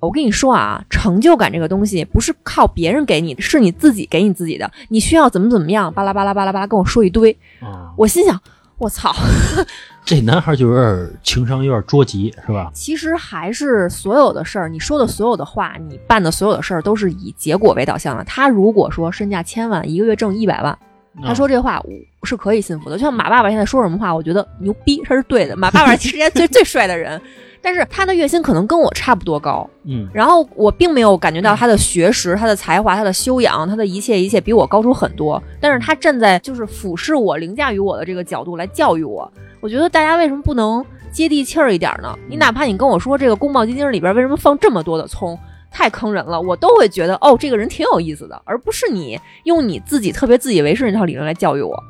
[0.07, 4.69] 我跟你说啊，成就感这个东西不是靠别人给你的，是你自己给你自己的。
[4.89, 7.31] 你需要怎么怎么样，巴拉巴拉巴拉巴拉跟我说一堆。
[7.61, 7.93] 啊！
[7.97, 8.41] 我心想，
[8.79, 9.15] 我操，
[10.05, 12.69] 这男孩就有点情商有点捉急，是吧？
[12.75, 18.25] 其实还是所有的事儿，你说的所有的话，你办的所有的事儿，都是以结果为导向的。
[18.25, 20.77] 他如果说身价千万，一个月挣一百万，
[21.23, 22.97] 他说这话我是可以信服的。
[22.97, 25.57] 就像马爸爸现在说什么话，我觉得牛逼，他是对的。
[25.57, 27.21] 马爸爸是世界上最 最帅的人，
[27.61, 29.69] 但是他的月薪可能跟我差不多高。
[29.85, 35.43] 嗯然后我并没有感觉到他的学识、他的才华、他的修养、他的一切一切比我高出很多。
[35.61, 39.31] 但是他站在就是俯视我、凌驾于我的这个角度来教育我。
[39.61, 42.19] 我觉得大家为什么不能接地气儿一点呢？
[42.29, 45.39] 你哪怕你跟我说这个宫保鸡丁里边为什么放这么多的葱，
[45.73, 51.83] 太坑人了，我都会觉得哦，这个人挺有意思的，而不是你用你自己特别自以为是那套理论来教育我。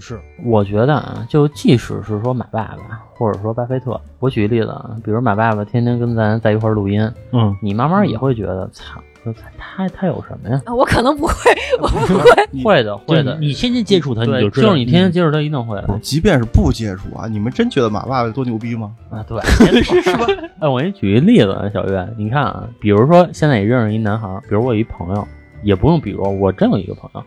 [0.00, 9.13] 是我觉得啊，就即使是说马爸爸，或者说巴菲特，我举个例子啊，比如马爸爸天天跟咱在一块儿录音，嗯你慢慢也会觉得，操，这
[9.58, 10.60] 他他有什么呀？
[10.66, 11.34] 啊，我可能不会，
[11.80, 12.62] 我不会。
[12.62, 13.36] 会的，会的。
[13.38, 18.94] 你天天接触他，你，就知道，就是你天天接触他，一定会的即便是不接触啊，你们真觉得马爸爸多牛逼吗？
[19.10, 19.24] 啊。
[19.28, 19.40] 对，
[19.82, 20.26] 是吧？
[20.60, 25.26] 哎，我给你举一例子啊，小月，你看啊，比如说现在你认识一男孩儿，比如我有一朋友，
[25.62, 27.22] 也不用比如，我真有一个朋友，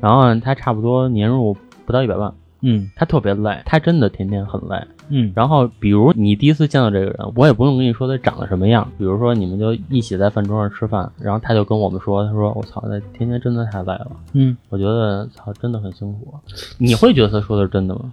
[0.00, 4.76] 然后呢他差不多年入不到一百万，嗯他特别累，他真的天天很累。
[5.08, 8.90] 嗯然后，比如你第一次见到这个人，我也不用跟你说他长得什么样。
[8.96, 16.34] 比如说，你们就一起在饭桌上吃饭，然后他就跟我们说：“他说我操，那天天真的太累了，嗯，我觉得操真的很辛苦。”
[16.78, 18.12] 你会觉得他说的是真的吗？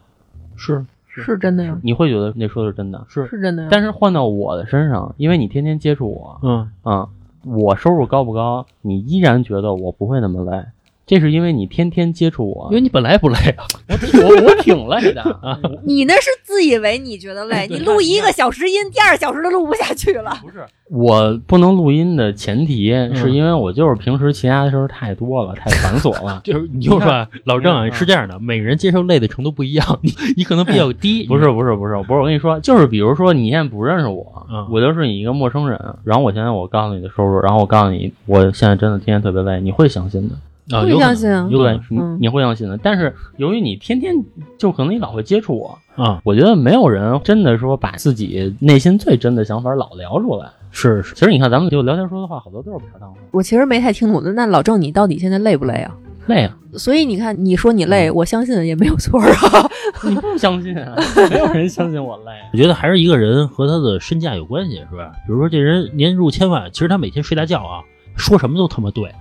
[0.56, 3.70] 是是真的呀，你会觉得那说的是真的，是，是真的呀。
[3.72, 7.08] 但是换到我的身上，因为你天天接触我，嗯，啊、
[7.44, 10.64] 我收入高不高，你依然觉得我不会那么累，
[11.12, 13.68] 这是因为你天天接触我因，为你本来不累啊，
[14.24, 15.60] 我我挺累的啊。
[15.84, 20.34] 你那是自以为你觉得累，你录一个小时音，第二小时都录不下去了。
[20.42, 26.40] 不是，我不能录音的前提是因为我就是平时其他的事儿太多了，太繁琐了。
[26.46, 40.36] 就是你就说啊老郑是这样的，每个人接受累的程度不一样，你你可能比较低，不是不是不是不是，我跟你说，就是比如说你现在不认识我，嗯我就是你一个陌生人，然后我现在我告诉你的收入，然后我告诉你我现在真的天天特别累，你会相信的，
[40.74, 42.78] 啊，会有可能相信啊对有可能，你嗯你会相信的。
[42.78, 44.16] 但是由于你天天
[44.58, 50.50] 就可能你老会接触我，啊，我觉得没有人真的说把自己内心最真的想法老聊出来。
[50.72, 55.94] 是是，其实你看咱们就聊天说的话，好多都是片儿汤话，我其实没太听懂，那老郑，你到底现在累不累啊？
[56.28, 59.70] 累啊，所以你看，你说你累，我相信也没有错啊。
[60.08, 60.96] 你不相信啊？
[61.30, 62.32] 没有人相信我累。
[62.54, 65.12] 我觉得还是一个人和他的身价有关系，是吧？
[65.28, 67.82] 比如说这人年入千万，其实他每天睡大觉啊，
[68.16, 69.12] 说什么都他妈对，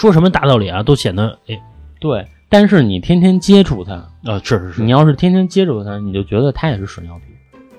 [0.00, 1.60] 说什么大道理啊，都显得哎
[2.00, 3.92] 对，但是你天天接触他，
[4.24, 7.24] 啊，是是是你要是天天接触他，你就觉得他也是屎尿屁，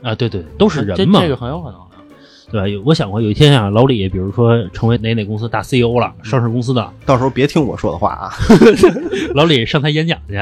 [0.08, 1.86] 啊，对对，都是人嘛，这个很有可能的。
[2.52, 2.68] 对吧？
[2.68, 8.30] 有我想过有一天啊，老李比如说成为哪哪公司大 CEO 了，上市公司的，到时候别听我说的话啊！
[9.34, 10.36] 老李上台演讲去，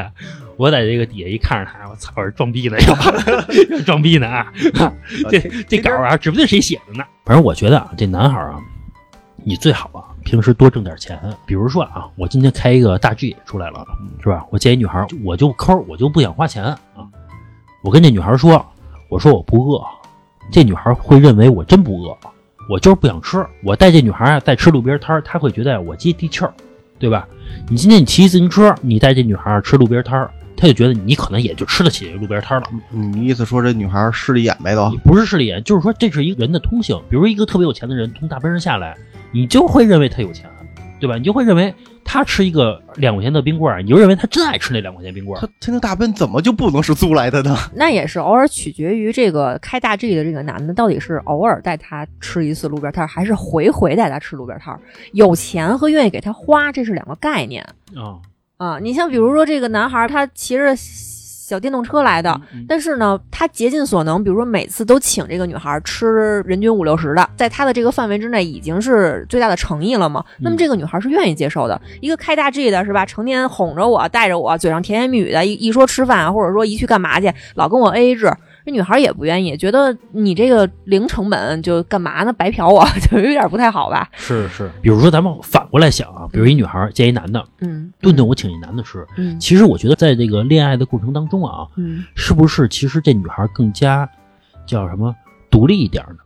[0.57, 2.75] 我在这个底下一看着他，我操，我是装逼呢，
[3.71, 4.51] 要装逼呢啊！
[5.29, 5.39] 这
[5.69, 7.05] 这稿啊，指不定谁写的呢。
[7.23, 8.59] 反正我觉得啊，这男孩啊，
[9.45, 11.19] 你最好啊，平时多挣点钱。
[11.43, 13.83] 比如说啊，我今天开一个大 G 出来了，
[14.21, 14.45] 是吧？
[14.51, 16.77] 我见一女孩，我就抠，我就不想花钱啊。
[17.83, 18.63] 我跟这女孩说，
[19.09, 19.83] 我说我不饿，
[20.51, 22.15] 这女孩会认为我真不饿，
[22.69, 23.43] 我就是不想吃。
[23.63, 26.53] 我带这女孩啊，在吃路边摊儿，她会觉得我接地气儿，
[26.99, 27.27] 对吧？
[27.67, 32.67] 你今天你骑自行车，你带这女孩吃路边摊儿，她就觉得你可能也就吃得起路边摊儿了。
[32.89, 34.89] 你意思说这女孩势利眼呗都？
[35.05, 36.99] 不是势利眼，就是说这是一个人的通性。
[37.09, 38.95] 比如一个特别有钱的人从大奔上下来，
[39.31, 40.49] 你就会认为他有钱，
[40.99, 41.17] 对吧？
[41.17, 45.47] 你就会认为他吃一个两块钱的冰棍儿，你就认为他真爱吃那两块钱冰棍儿他。
[45.59, 47.55] 天天大奔怎么就不能是租来的呢？
[47.75, 54.79] 那也是偶尔取决于这个开大 G 的这个男的到底是偶尔带他吃一次路边摊儿，还是回回带他吃路边摊儿。
[55.13, 57.63] 有钱和愿意给他花，这是两个概念
[57.95, 58.17] 啊，
[58.59, 58.77] 啊。
[58.79, 70.23] 你像比如说这个男孩，他骑着小电动车来的，嗯但是呢，他竭尽所能，比如说每次都请这个女孩吃人均五六十的，在他的这个范围之内已经是最大的诚意了嘛。
[70.41, 71.81] 那么这个女孩是愿意接受的。
[72.01, 78.31] 一个开大 G 的是吧，成天哄着我，带着我，嘴上甜言蜜语的，一一说吃饭啊或者说一去干嘛去，老跟我 AA 制。
[78.69, 82.31] 这女孩也不愿意，觉得你这个零成本就干嘛呢？
[82.31, 84.07] 白嫖我， 就有点不太好吧？
[84.15, 84.69] 是是。
[84.79, 94.07] 比如说咱们反过来想啊，比如一女孩见一男的，嗯，顿顿我请一男的吃，嗯其实我觉得在这个恋爱的过程当中啊，嗯，是不是其实这女孩更加
[94.67, 95.15] 叫什么
[95.49, 96.17] 独立一点呢？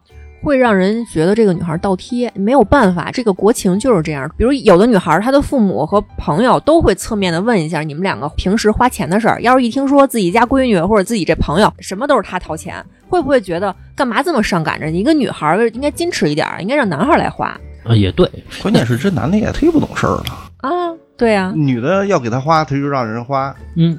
[0.43, 4.29] 会让人觉得这个女孩倒贴，没有办法，这个国情就是这样。
[4.37, 9.41] 比如有的女孩，她的父母和朋友都会侧面的问一下你们两个平时花钱的事儿。
[9.41, 14.91] 要是一听说自己家闺女或者自己这朋友什么都是她掏钱，会不会觉得干嘛这么上赶着？
[14.91, 18.29] 一个女孩应该矜持一点，应该让男孩来花啊，也对，
[18.61, 20.25] 关键是这男的也忒不懂事儿了，
[20.57, 20.69] 啊？
[21.15, 23.97] 对呀、女的要给他花，他就让人花，嗯，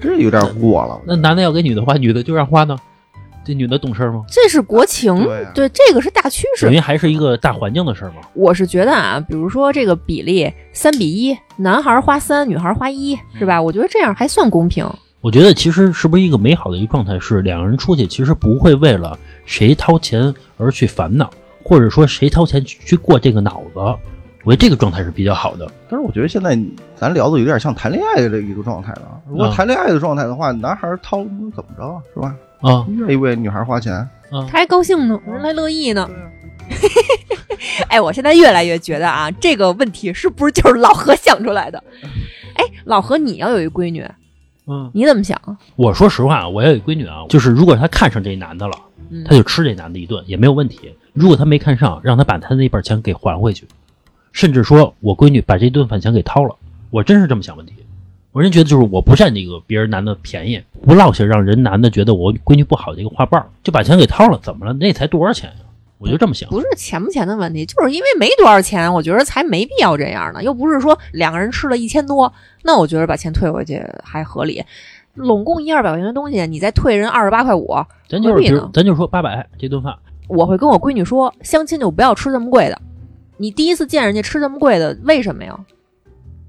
[0.00, 1.00] 这有点过了。
[1.06, 2.76] 那男的要给女的花，女的就让花呢？
[3.44, 4.24] 这女的懂事儿吗？
[4.28, 6.74] 这是国情，对呀这个是大趋势等。
[6.74, 8.16] 于还是一个大环境的事儿嘛。
[8.32, 13.60] 我是觉得啊，比如说这个比例三比一，男孩花三，女孩花一，是吧？
[13.60, 14.88] 我觉得这样还算公平。
[15.20, 21.30] 我觉得其实是不是一个美好的一个状态，是两个人出去其实不会为了谁掏钱而去烦恼，
[21.62, 23.80] 或者说谁掏钱去去过这个脑子。
[24.44, 25.66] 我觉得这个状态是比较好的。
[25.88, 26.58] 但是我觉得现在
[26.94, 29.18] 咱聊的有点像谈恋爱的一个状态了。
[29.26, 32.34] 如果啊谈恋爱的状态的话，男孩掏那怎么着啊是吧？
[32.64, 36.08] 啊愿意为女孩花钱，啊，他还高兴呢，人还乐意呢。
[37.88, 41.82] 哎，我现在越来越觉得啊，这个问题是不是就是老何想出来的？
[42.54, 44.06] 哎，老何，你要有一闺女，
[44.66, 45.38] 嗯，你怎么想？
[45.76, 48.74] 我说实话，我要有一闺女啊，就是如果她看上这男的了，
[49.10, 50.94] 嗯她就吃这男的一顿也没有问题。
[51.12, 53.66] 如果她没看上，让她把她那半钱给还回去，
[54.32, 56.56] 甚至说我闺女把这顿饭钱给掏了，
[56.90, 57.74] 我真是这么想问题。
[58.34, 64.72] 我真觉得就是我不占这个别人男的便宜，不落下让人男的觉得我闺女不好的一个花瓣儿，就把钱给掏了，怎么了？
[64.72, 65.56] 那才多少钱呀、
[65.98, 66.50] 我就这么想。
[66.50, 70.42] 不是钱不钱的问题，就是因为没多少钱，我觉得才没必要这样呢。
[70.42, 72.32] 又不是说两个人吃了一千多，
[72.64, 74.64] 那我觉得把钱退回去还合理。
[75.14, 77.72] 拢共一二百块钱的东西，你再退人二十八块五，
[78.08, 79.94] 咱就是咱就说八百这顿饭，
[80.26, 82.82] 我会跟我闺女说，相亲就不要吃这么贵的。
[83.36, 85.56] 你第一次见人家吃这么贵的，为什么呀？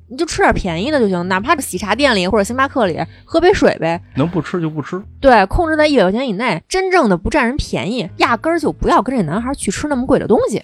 [0.07, 4.01] 你就吃点便宜的就行，哪怕喜茶店里或者星巴克里喝杯水呗。
[4.15, 5.01] 能不吃就不吃。
[5.19, 10.63] 对，控制在一百块钱以内，真正的不占人便宜，压根儿就不要跟这男孩去吃那么贵的东西。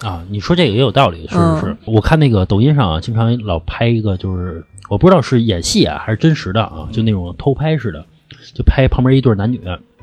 [0.00, 1.76] 啊，你说这个也有道理，是不是是。
[1.84, 8.06] 我看那个抖音上啊，经常老拍一个，就是我不知道是演戏啊还是真实的啊，就那种偷拍似的，
[8.54, 9.60] 就拍旁边一对男女，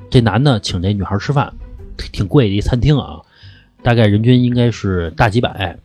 [0.10, 1.54] 这男的请这女孩吃饭，
[1.98, 3.22] 挺挺贵的一餐厅啊，
[3.82, 5.78] 大概人均应该是大几百。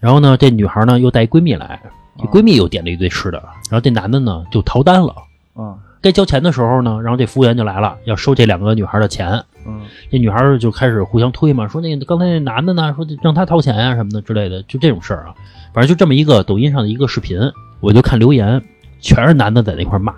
[0.00, 1.80] 然后呢，这女孩呢又带一闺蜜来，
[2.18, 3.38] 这闺蜜又点了一堆吃的，
[3.70, 5.14] 然后这男的呢就逃单了。
[5.56, 9.42] 嗯该交钱的时候呢，然后这服务员就来了，要收这两个女孩的钱。
[9.66, 15.34] 嗯这女孩儿就开始互相推嘛，说那个刚才那男的呢，说让他掏钱呀、什么的之类的，就这种事儿啊。
[15.72, 17.40] 反正就这么一个抖音上的一个视频，
[17.80, 18.62] 我就看留言，
[19.00, 20.14] 全是男的在那块骂，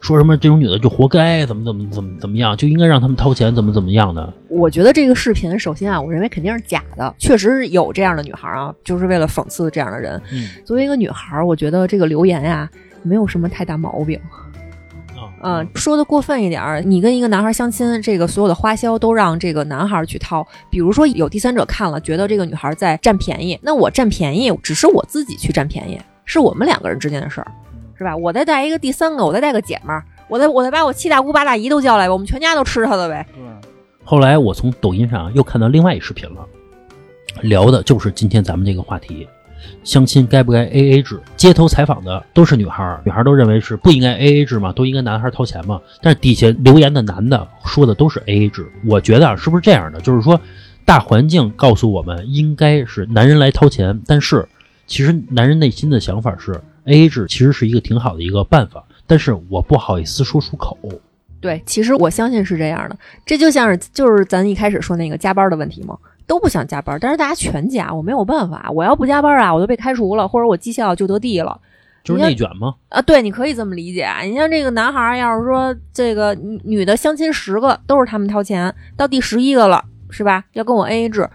[0.00, 4.32] 说什么这种女的就活该，怎么怎么怎么怎么样，就应该让他们掏钱，怎么怎么样的。
[4.48, 10.20] 我觉得这个视频，首先啊，我认为肯定是假的，确实有这样的女孩啊，就是为了讽刺这样的人。
[10.32, 12.68] 嗯作为一个女孩，我觉得这个留言呀、
[13.02, 14.18] 没有什么太大毛病。
[14.32, 14.48] 啊
[15.42, 20.46] 嗯，说的过分一点儿，你跟一个男孩相亲，这个所有的花销都让这个男孩去掏。
[20.68, 27.50] 比如说有第三者看了，觉得这个女孩在占便宜，那我占便宜只是我自己去占便宜，是我们两个人之间的事儿，
[28.00, 28.16] 是吧？
[28.16, 33.26] 我再带一个第三个，我再带个姐们儿，我再我再把我七大姑八大姨都叫来，我们全家都吃她的呗。
[33.34, 33.44] 对，
[34.02, 36.46] 后来我从抖音上又看到另外一视频了，
[37.42, 39.28] 聊的就是今天咱们这个话题：
[39.84, 41.20] 相亲该不该 A A 制？
[41.36, 45.78] 街头采访的都是女孩儿，女孩儿都认为是不应该 A A 制嘛，都应该男孩儿掏钱嘛。
[46.00, 50.00] 但是底下留言的男的说的都是 A A 制，我觉得啊，是不是这样的？
[50.00, 50.40] 就是说，
[50.86, 54.48] 大环境告诉我们应该是男人来掏钱，但是
[54.86, 56.58] 其实男人内心的想法是
[56.90, 60.76] A A 制其实是一个挺好的一个办法，但是我不好意思说出口。
[61.40, 71.58] 对，其实我相信是这样的，这就像是就是咱一开始说那个加班的问题嘛，都不想加班，但是大家全加，我没有办法，我要不加班啊，我就被开除了，或者我绩效就得地了。
[72.02, 72.74] 就是内卷吗？
[72.88, 74.08] 啊，对，你可以这么理解。
[74.24, 80.44] 你像这个男孩儿，要是说这个女女的相亲十个都是他们掏钱，到第十一个了，是吧？
[80.54, 81.28] 要跟我 A A 制，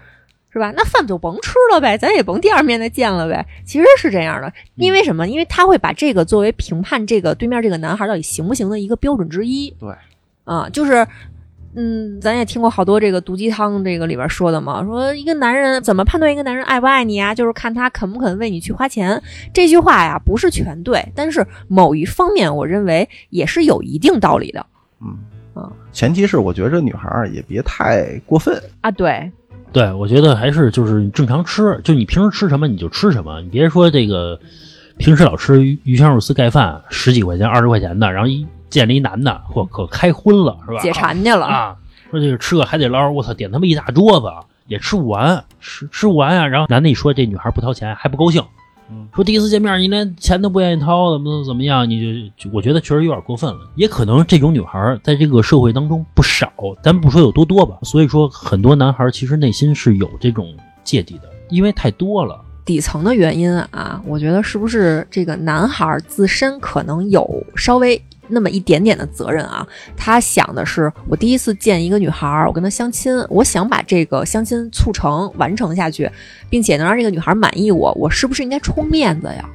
[0.56, 0.72] 是吧？
[0.74, 3.44] 那饭就甭吃了呗，咱也甭第二面再见了呗。
[3.66, 5.28] 其实是这样的，因为什么？
[5.28, 9.70] 因为他会把这个作为评判这个对面这个男孩到底行不行的一个标准之一。
[9.78, 9.94] 对，
[10.44, 11.06] 啊，就是。
[11.78, 17.34] 嗯，咱也听过好多这个毒鸡汤这个里边说的嘛，说一个男人怎么判断一个男人爱不爱你啊？
[17.34, 19.22] 就是看他肯不肯为你去花钱。
[19.52, 24.64] 这句话呀，不是全对，但是某一方面，我认为也是有一定道理的
[25.02, 25.18] 嗯
[25.52, 28.58] 啊前提是我觉得这女孩儿也别太过分。
[28.80, 28.90] 啊。
[28.90, 29.30] 对，
[29.76, 34.40] 对，我觉得还是就是你正常吃，就你平时吃什么你就吃什么，你别说这个
[34.96, 40.80] 平时老吃鱼鱼香肉丝盖饭十几块钱、二十块钱的，然后一见了一男的，嚯，可开荤了是吧？
[40.80, 41.44] 解馋去了。
[41.44, 41.76] 啊，
[42.10, 44.32] 说这个吃个海底捞，我操，点他妈一大桌子
[44.66, 48.46] 也吃不完，吃吃不完呀、然后男的一说这女孩不掏钱还不高兴，嗯
[49.14, 51.88] 说第一次见面你连钱都不愿意掏，怎么怎么样？
[51.88, 53.60] 你就就我觉得确实有点过分了。
[53.74, 57.78] 也可能这种女孩在这个社会当中不少，咱不说有多多吧。
[57.82, 62.40] 所以说，很多男孩其实内心是有这种芥蒂的，因为太多了。
[62.64, 67.24] 底层的原因啊，我觉得是不是这个男孩自身可能有
[67.54, 69.66] 稍微那么一点点的责任啊？
[69.96, 76.10] 他想的是，我第一次见一个女孩，我跟她相亲，我想把这个相亲促成完成下去，
[76.48, 79.48] 并且能让这个女孩满意我，我是不是应该充面子呀？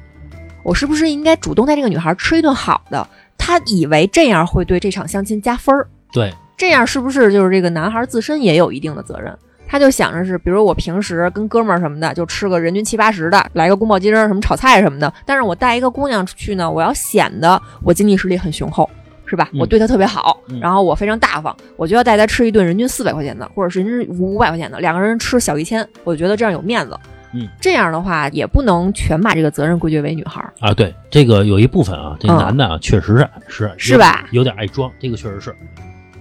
[0.64, 3.06] 我是不是应该主动带这个女孩吃一顿好的？
[3.36, 9.36] 他以为这样会对这场相亲加分儿，对，这样是不是就是这个男孩自身也有一定的责任？
[9.72, 15.10] 他就想着是，比如我平时跟哥们儿什么的，就吃个人均七八十的，来个宫保鸡丁什么炒菜什么的。
[15.24, 18.88] 但是我带一个姑娘出去呢，我要显得我经济实力很雄厚，
[19.24, 19.48] 是吧？
[19.54, 26.94] 嗯我对她特别好，嗯然后我非常大方，我就要带她吃一顿人均四百块钱的，或者是人均五百块钱的，两个人吃小一千，我觉得这样有面子。
[27.32, 30.52] 嗯，这样的话也不能全把这个责任归结为女孩儿。
[30.60, 35.56] 啊，对，这个有一部分啊，这嗯男的啊，确实是是是吧有点爱装，这个确实是。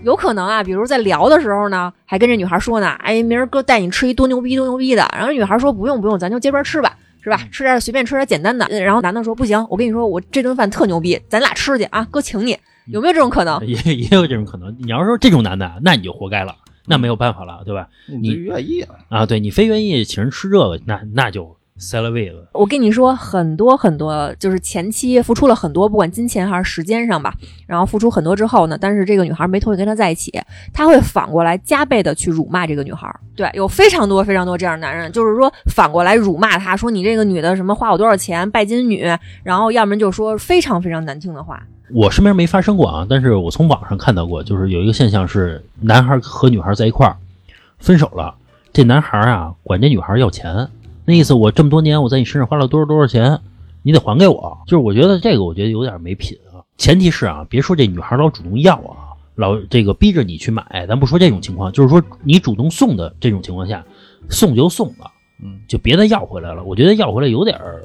[0.04, 7.40] 有可能啊，比如在聊的时候呢，还跟这女孩说呢，哎，明儿哥带你吃一多牛逼多牛逼的，然后女孩说不用不用，咱就街边吃吧，是吧？
[7.52, 8.68] 吃点随便吃点简单的。
[8.82, 13.64] 然后男的说不行，我跟你说，我这顿饭特牛逼，咱俩吃去啊，哥请你，有没有这种可能？
[13.66, 14.76] 也 也有这种可能。
[14.80, 16.56] 你要是说这种男的，那你就活该了，
[16.88, 17.88] 那没有办法了，对吧？
[18.08, 18.96] 你愿意啊？
[19.10, 22.48] 啊，对你非愿意请人吃这个，那那就塞了位子。
[22.54, 27.34] 我跟你说，很多很多，就是前期付出了很多，不管金钱还是时间上吧，
[27.66, 30.32] 然后付出很多之后呢，但是这个女孩没同意跟他在一起，
[30.72, 33.14] 他会反过来加倍的去辱骂这个女孩。
[33.36, 39.04] 对，有非常多非常多这样的男人，就是说反过来辱骂她，说你这个女的什么花我多少钱，拜金女，
[39.44, 41.62] 然后要不然就说非常非常难听的话。
[41.94, 47.18] 我身边没发生过啊，但是我从网上看到过，就是有一个现象是，男孩和女孩在一块儿
[47.80, 48.36] 分手了，
[48.72, 50.70] 这男孩啊管这女孩要钱，
[51.06, 53.40] 那意思我这么多年我在你身上花了多少多少钱，
[53.84, 54.58] 你得还给我。
[54.66, 56.62] 就是我觉得这个，我觉得有点没品啊。
[56.78, 63.84] 前提是啊，别说这女孩老主动要啊，老这个逼着你去买，咱不说这种情况，就是说你主动送的这种情况下，
[64.30, 65.12] 送就送了，
[65.44, 66.64] 嗯，就别再要回来了。
[66.64, 67.82] 我觉得要回来有点儿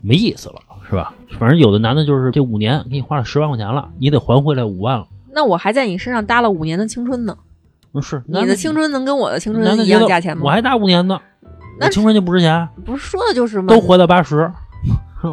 [0.00, 0.56] 没意思了，
[0.88, 1.14] 是吧？
[1.38, 5.06] 反正有的男的就是这五年给你花了十万块钱了，你得还回来五万了。
[5.32, 7.36] 那我还在你身上搭了五年的青春呢，
[7.92, 10.42] 嗯，是你的青春能跟我的青春一样价钱吗？
[10.44, 11.22] 我还搭五年呢，那
[11.80, 13.68] 我青春就不值钱，不是说的就是吗？
[13.68, 14.50] 都活到八十，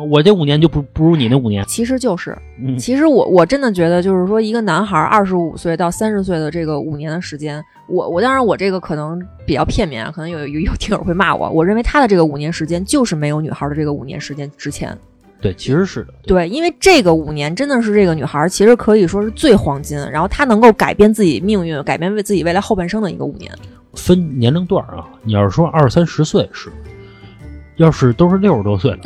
[0.10, 1.64] 我这五年就不不如你那五年。
[1.66, 11.50] 其实就是，嗯，其实我我真的觉得，就是说，一个男孩二十五岁到三十岁的这个五年的时间，我我当然我这个可能比较片面啊，可能有有有听友会骂我。
[11.50, 14.98] 我认为他的这个五年时间就是没有女孩的这个五年时间值钱。
[15.40, 23.52] 对，其实是的，对，因为这个五年真的是这个女孩其实可以说是最黄金，然后她能够改变自己命运，改变为自己未来后半生的一个五年。
[23.98, 25.04] 分年龄段啊。
[25.24, 26.72] 你要是说二三十岁是，
[27.76, 29.00] 要是都是六十多岁了，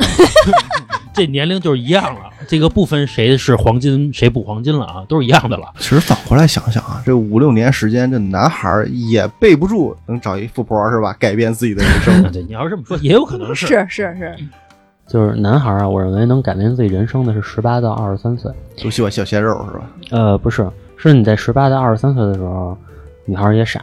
[1.12, 2.20] 这年龄就是一样了。
[2.48, 5.72] 这个不分谁是黄金谁不黄金了啊，都是一样的了。
[5.78, 11.14] 其实反过来想想啊，这五六年时间，这男孩儿也备不住能找一富婆是吧？
[11.18, 12.22] 改变自己的人生。
[12.32, 13.66] 对，你要这么说，也有可能是。
[13.66, 14.36] 是是是，
[15.06, 18.50] 就是男孩啊，我认为能改变自己人生的是十八到二十三岁。
[18.82, 19.90] 都喜欢小鲜肉是吧？
[20.10, 22.76] 呃，不是，是你在十八到二十三岁的时候，
[23.24, 23.80] 女孩也傻，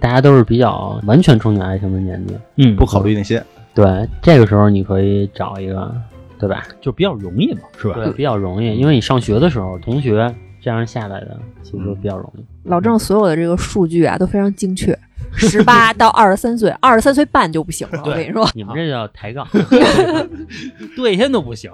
[0.00, 2.34] 大家都是比较完全憧憬爱情的年纪。
[2.56, 3.44] 嗯，不考虑那些，
[3.74, 5.94] 对，这个时候你可以找一个，
[6.38, 6.64] 对吧？
[6.80, 7.94] 就比较容易嘛，是吧？
[7.96, 12.44] 对，比较容易，因为你上学的时候，同学这样下来的，其实比较容易。
[12.64, 14.98] 老郑所有的这个数据啊都非常精确，
[15.34, 18.02] 十八到二十三岁，二十三岁半就不行了。
[18.04, 19.46] 我跟你说，你们这叫抬杠。
[20.96, 21.70] 对天都不行。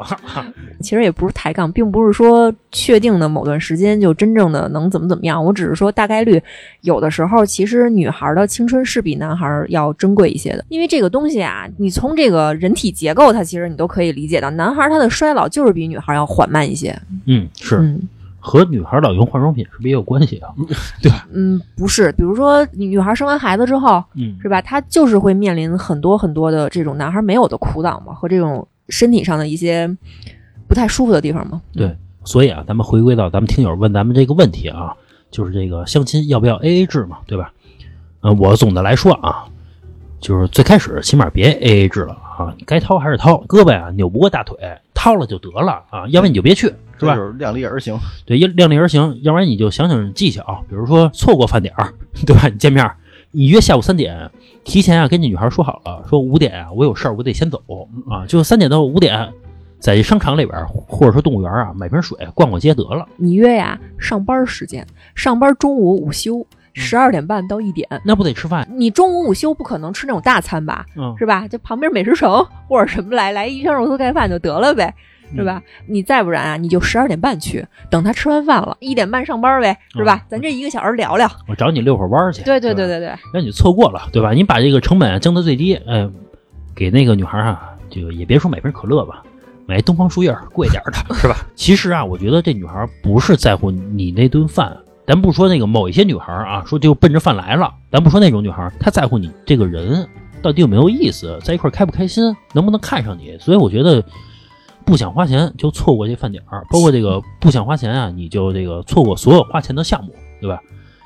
[0.80, 5.44] 其实也不是抬杠，并不是说确定的某段时间就真正的能怎么怎么样。
[5.44, 6.40] 我只是说大概率，
[6.82, 16.96] 有的时候其实女孩的青春是比男孩要珍贵一些的，因为这个东西啊，你从这个人体结构，它其实你都可以理解到，男孩他的衰老就是比女孩要缓慢一些。
[17.26, 18.08] 嗯，是嗯
[18.46, 20.54] 和女孩老用化妆品是不是也有关系啊？
[21.02, 24.62] 对嗯，不是，比如说女女孩生完孩子之后，嗯，是吧？
[24.62, 29.90] 她就是会面临很多很多的这种男孩没有的苦恼嘛，和这种身体上的一些
[30.68, 31.60] 不太舒服的地方嘛。
[31.72, 34.94] 对，所以啊，咱们回归到咱们听友问咱们这个问题啊，
[35.32, 37.52] 就是这个相亲要不要 A A 制嘛，对吧？
[38.20, 39.44] 呃，我总的来说啊，
[40.20, 44.56] 就是最开始起码别 A A 制了啊，该掏还是掏，胳膊呀扭不过大腿，
[44.94, 47.16] 掏了就得了啊，要不然你就别去，是吧？
[47.16, 47.98] 就是量力而行。
[48.24, 51.92] 对，要量力而行，要不然你就想想技巧，比如说错过饭点儿，
[52.24, 52.48] 对吧？
[52.48, 52.96] 你见面儿，
[53.32, 54.30] 你约下午三点，
[54.64, 57.60] 提前啊跟这女孩说好了，说五点啊我有事儿，我得先走
[58.08, 59.28] 啊，就三点到五点，
[59.78, 63.06] 在商场里边儿或者说动物园啊买瓶水，逛逛街得了。
[63.16, 67.86] 你约呀上班时间，上班中午午休，十二点半到一点。
[68.04, 68.66] 那不得吃饭？
[68.70, 71.46] 你中午午休不可能吃那种大餐吧，嗯，是吧？
[71.46, 74.94] 就旁边美食城或者什么来来一箱肉丝盖饭就得了呗，
[75.34, 75.62] 是吧？
[75.86, 80.24] 你再不然啊，你就十二点半去，等他吃完饭了，一点半上班呗，是吧？
[80.28, 81.30] 咱这一个小时聊聊。
[81.48, 82.42] 我找你遛会儿弯儿去。
[82.44, 84.32] 对对对，对对，让你错过了，对吧？
[84.32, 86.08] 你把这个成本降到最低，哎，
[86.74, 89.22] 给那个女孩啊，这个也别说买瓶可乐吧，
[89.66, 91.36] 买东方树叶儿贵点儿的， 是吧？
[91.54, 100.06] 其实啊，我觉得这女孩不是在乎你那顿饭，咱不说那个某一些女孩啊，说就奔着饭来了，咱不说那种女孩，她在乎你这个人
[100.42, 103.36] 到底有没有意思，在一块儿开不开心，能不能看上你。
[103.40, 104.04] 所以我觉得
[104.86, 110.62] 不想花钱就错过这饭点儿，包括这个不想花钱啊，你就这个错过所有花钱的项目，对吧？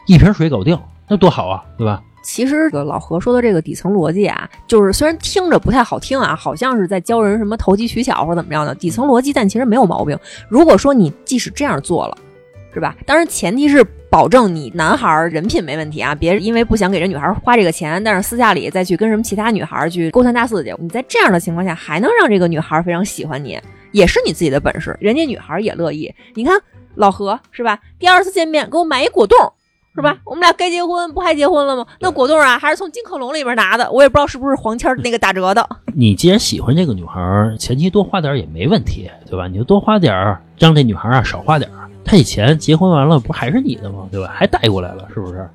[0.07, 0.78] 一瓶水搞定，
[1.09, 2.03] 那多好啊，对吧？
[2.22, 10.18] 其实这个老何说的这个底层逻辑啊，就是虽然听着不太好听啊，好像是在教人什么投机取巧或者怎么样的底层逻辑，但其实没有毛病。
[10.49, 12.18] 如果说你即使这样做了，
[12.72, 12.96] 是吧？
[13.04, 20.74] 当然前提是保证你男孩儿人品没问题啊，别因为不想给这女孩儿花这个钱，但是私下里再去跟什么其他女孩儿去勾三搭四去。
[20.78, 23.58] 你在这样的情况下还能让这个女孩儿非常喜欢你，
[23.92, 26.12] 也是你自己的本事，人家女孩儿也乐意。
[26.34, 26.60] 你看
[26.94, 27.78] 老何是吧？
[27.98, 29.36] 第二次见面给我买一果冻。
[29.92, 30.16] 是吧？
[30.24, 31.84] 我们俩该结婚不还结婚了吗？
[31.98, 35.68] 那果冻啊，还是从金客隆里边拿的，我也不知道是不是黄签儿那个打折的。
[35.96, 39.48] 你既然喜欢这个女孩儿，前期多花点儿也没问题，对吧？
[39.48, 41.68] 你就多花点儿，让这女孩儿啊少花点
[42.11, 42.12] 儿。
[42.12, 44.08] 她以前结婚完了，不还是你的吗？
[44.11, 44.32] 对吧？
[44.34, 45.48] 还带过来了，是不是？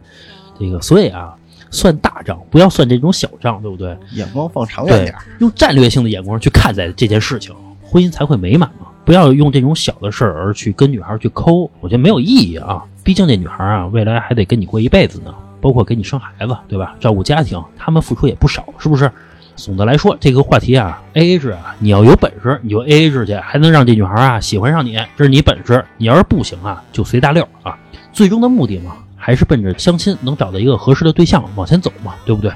[0.58, 1.36] 这个，所以啊，
[1.70, 3.98] 算大账，不要算这种小账，对不对？
[4.14, 7.54] 眼光放长远点儿。，用战略性的眼光去看待这件事情，
[7.84, 8.88] 婚姻才会美满嘛。
[9.04, 12.84] 不要用这种小的事儿而去跟女孩儿去抠，我觉得没有意义啊。
[13.04, 16.96] 毕竟这女孩儿啊，未来还得跟你过一辈子呢，包括给你生孩子，对吧？
[17.00, 19.12] 照顾家庭，他们付出也不少，是不是？
[19.56, 25.84] 总的来说，这个话题啊，A A 制啊，你要有本事你就 A A 制去，还能让这女孩啊喜欢上你，这是你本事。
[25.98, 27.78] 你要是不行啊，就随大溜啊。
[28.12, 32.52] 最终的目的嘛，还是奔着相亲能找到一个合适的对象往前走嘛，对不对？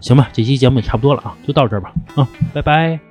[0.00, 3.09] 行吧，这期节目也差不多了啊，就到这儿吧，啊，拜拜。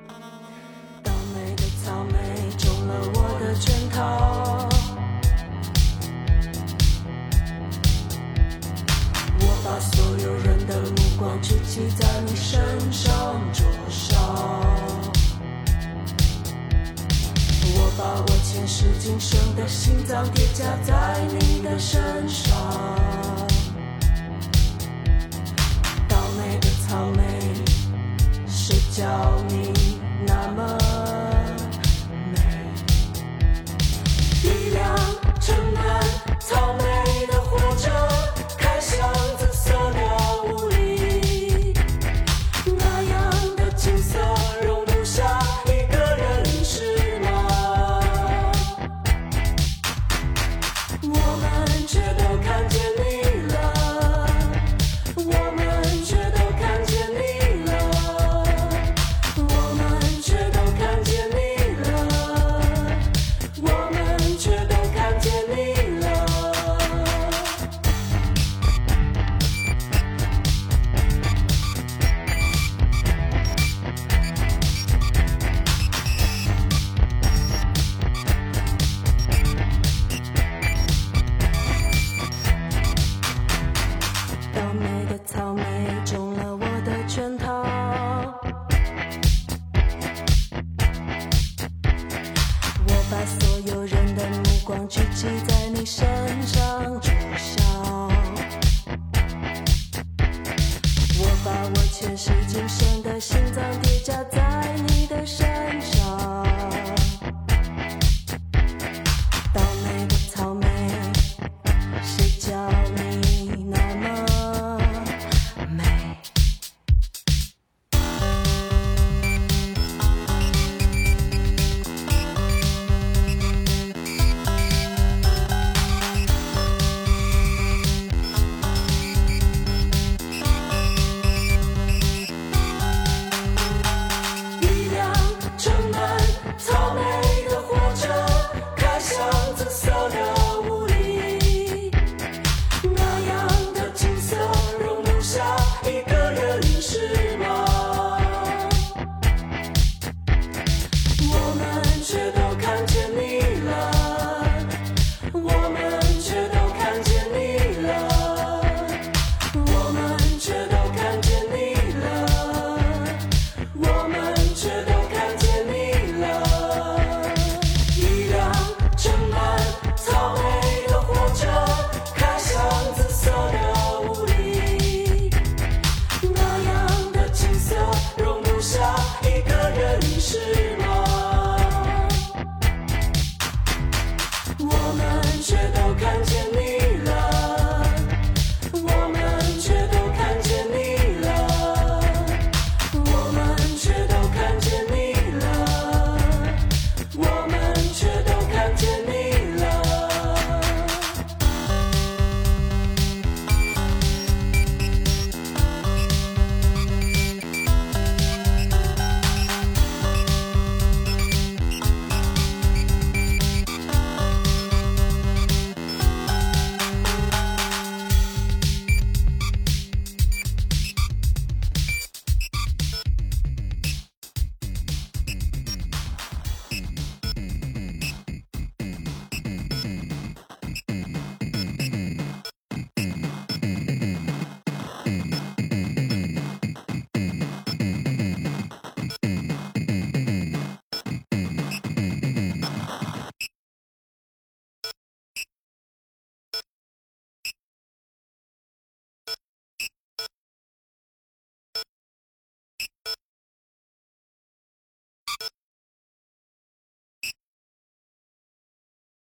[19.70, 22.52] 心脏叠加在你的身上。
[26.08, 27.24] 倒霉的草莓，
[28.48, 29.06] 谁叫
[29.48, 29.72] 你
[30.26, 30.78] 那么
[32.34, 32.40] 美？
[34.44, 34.98] 力量
[35.40, 36.04] 承担
[36.40, 36.99] 草莓。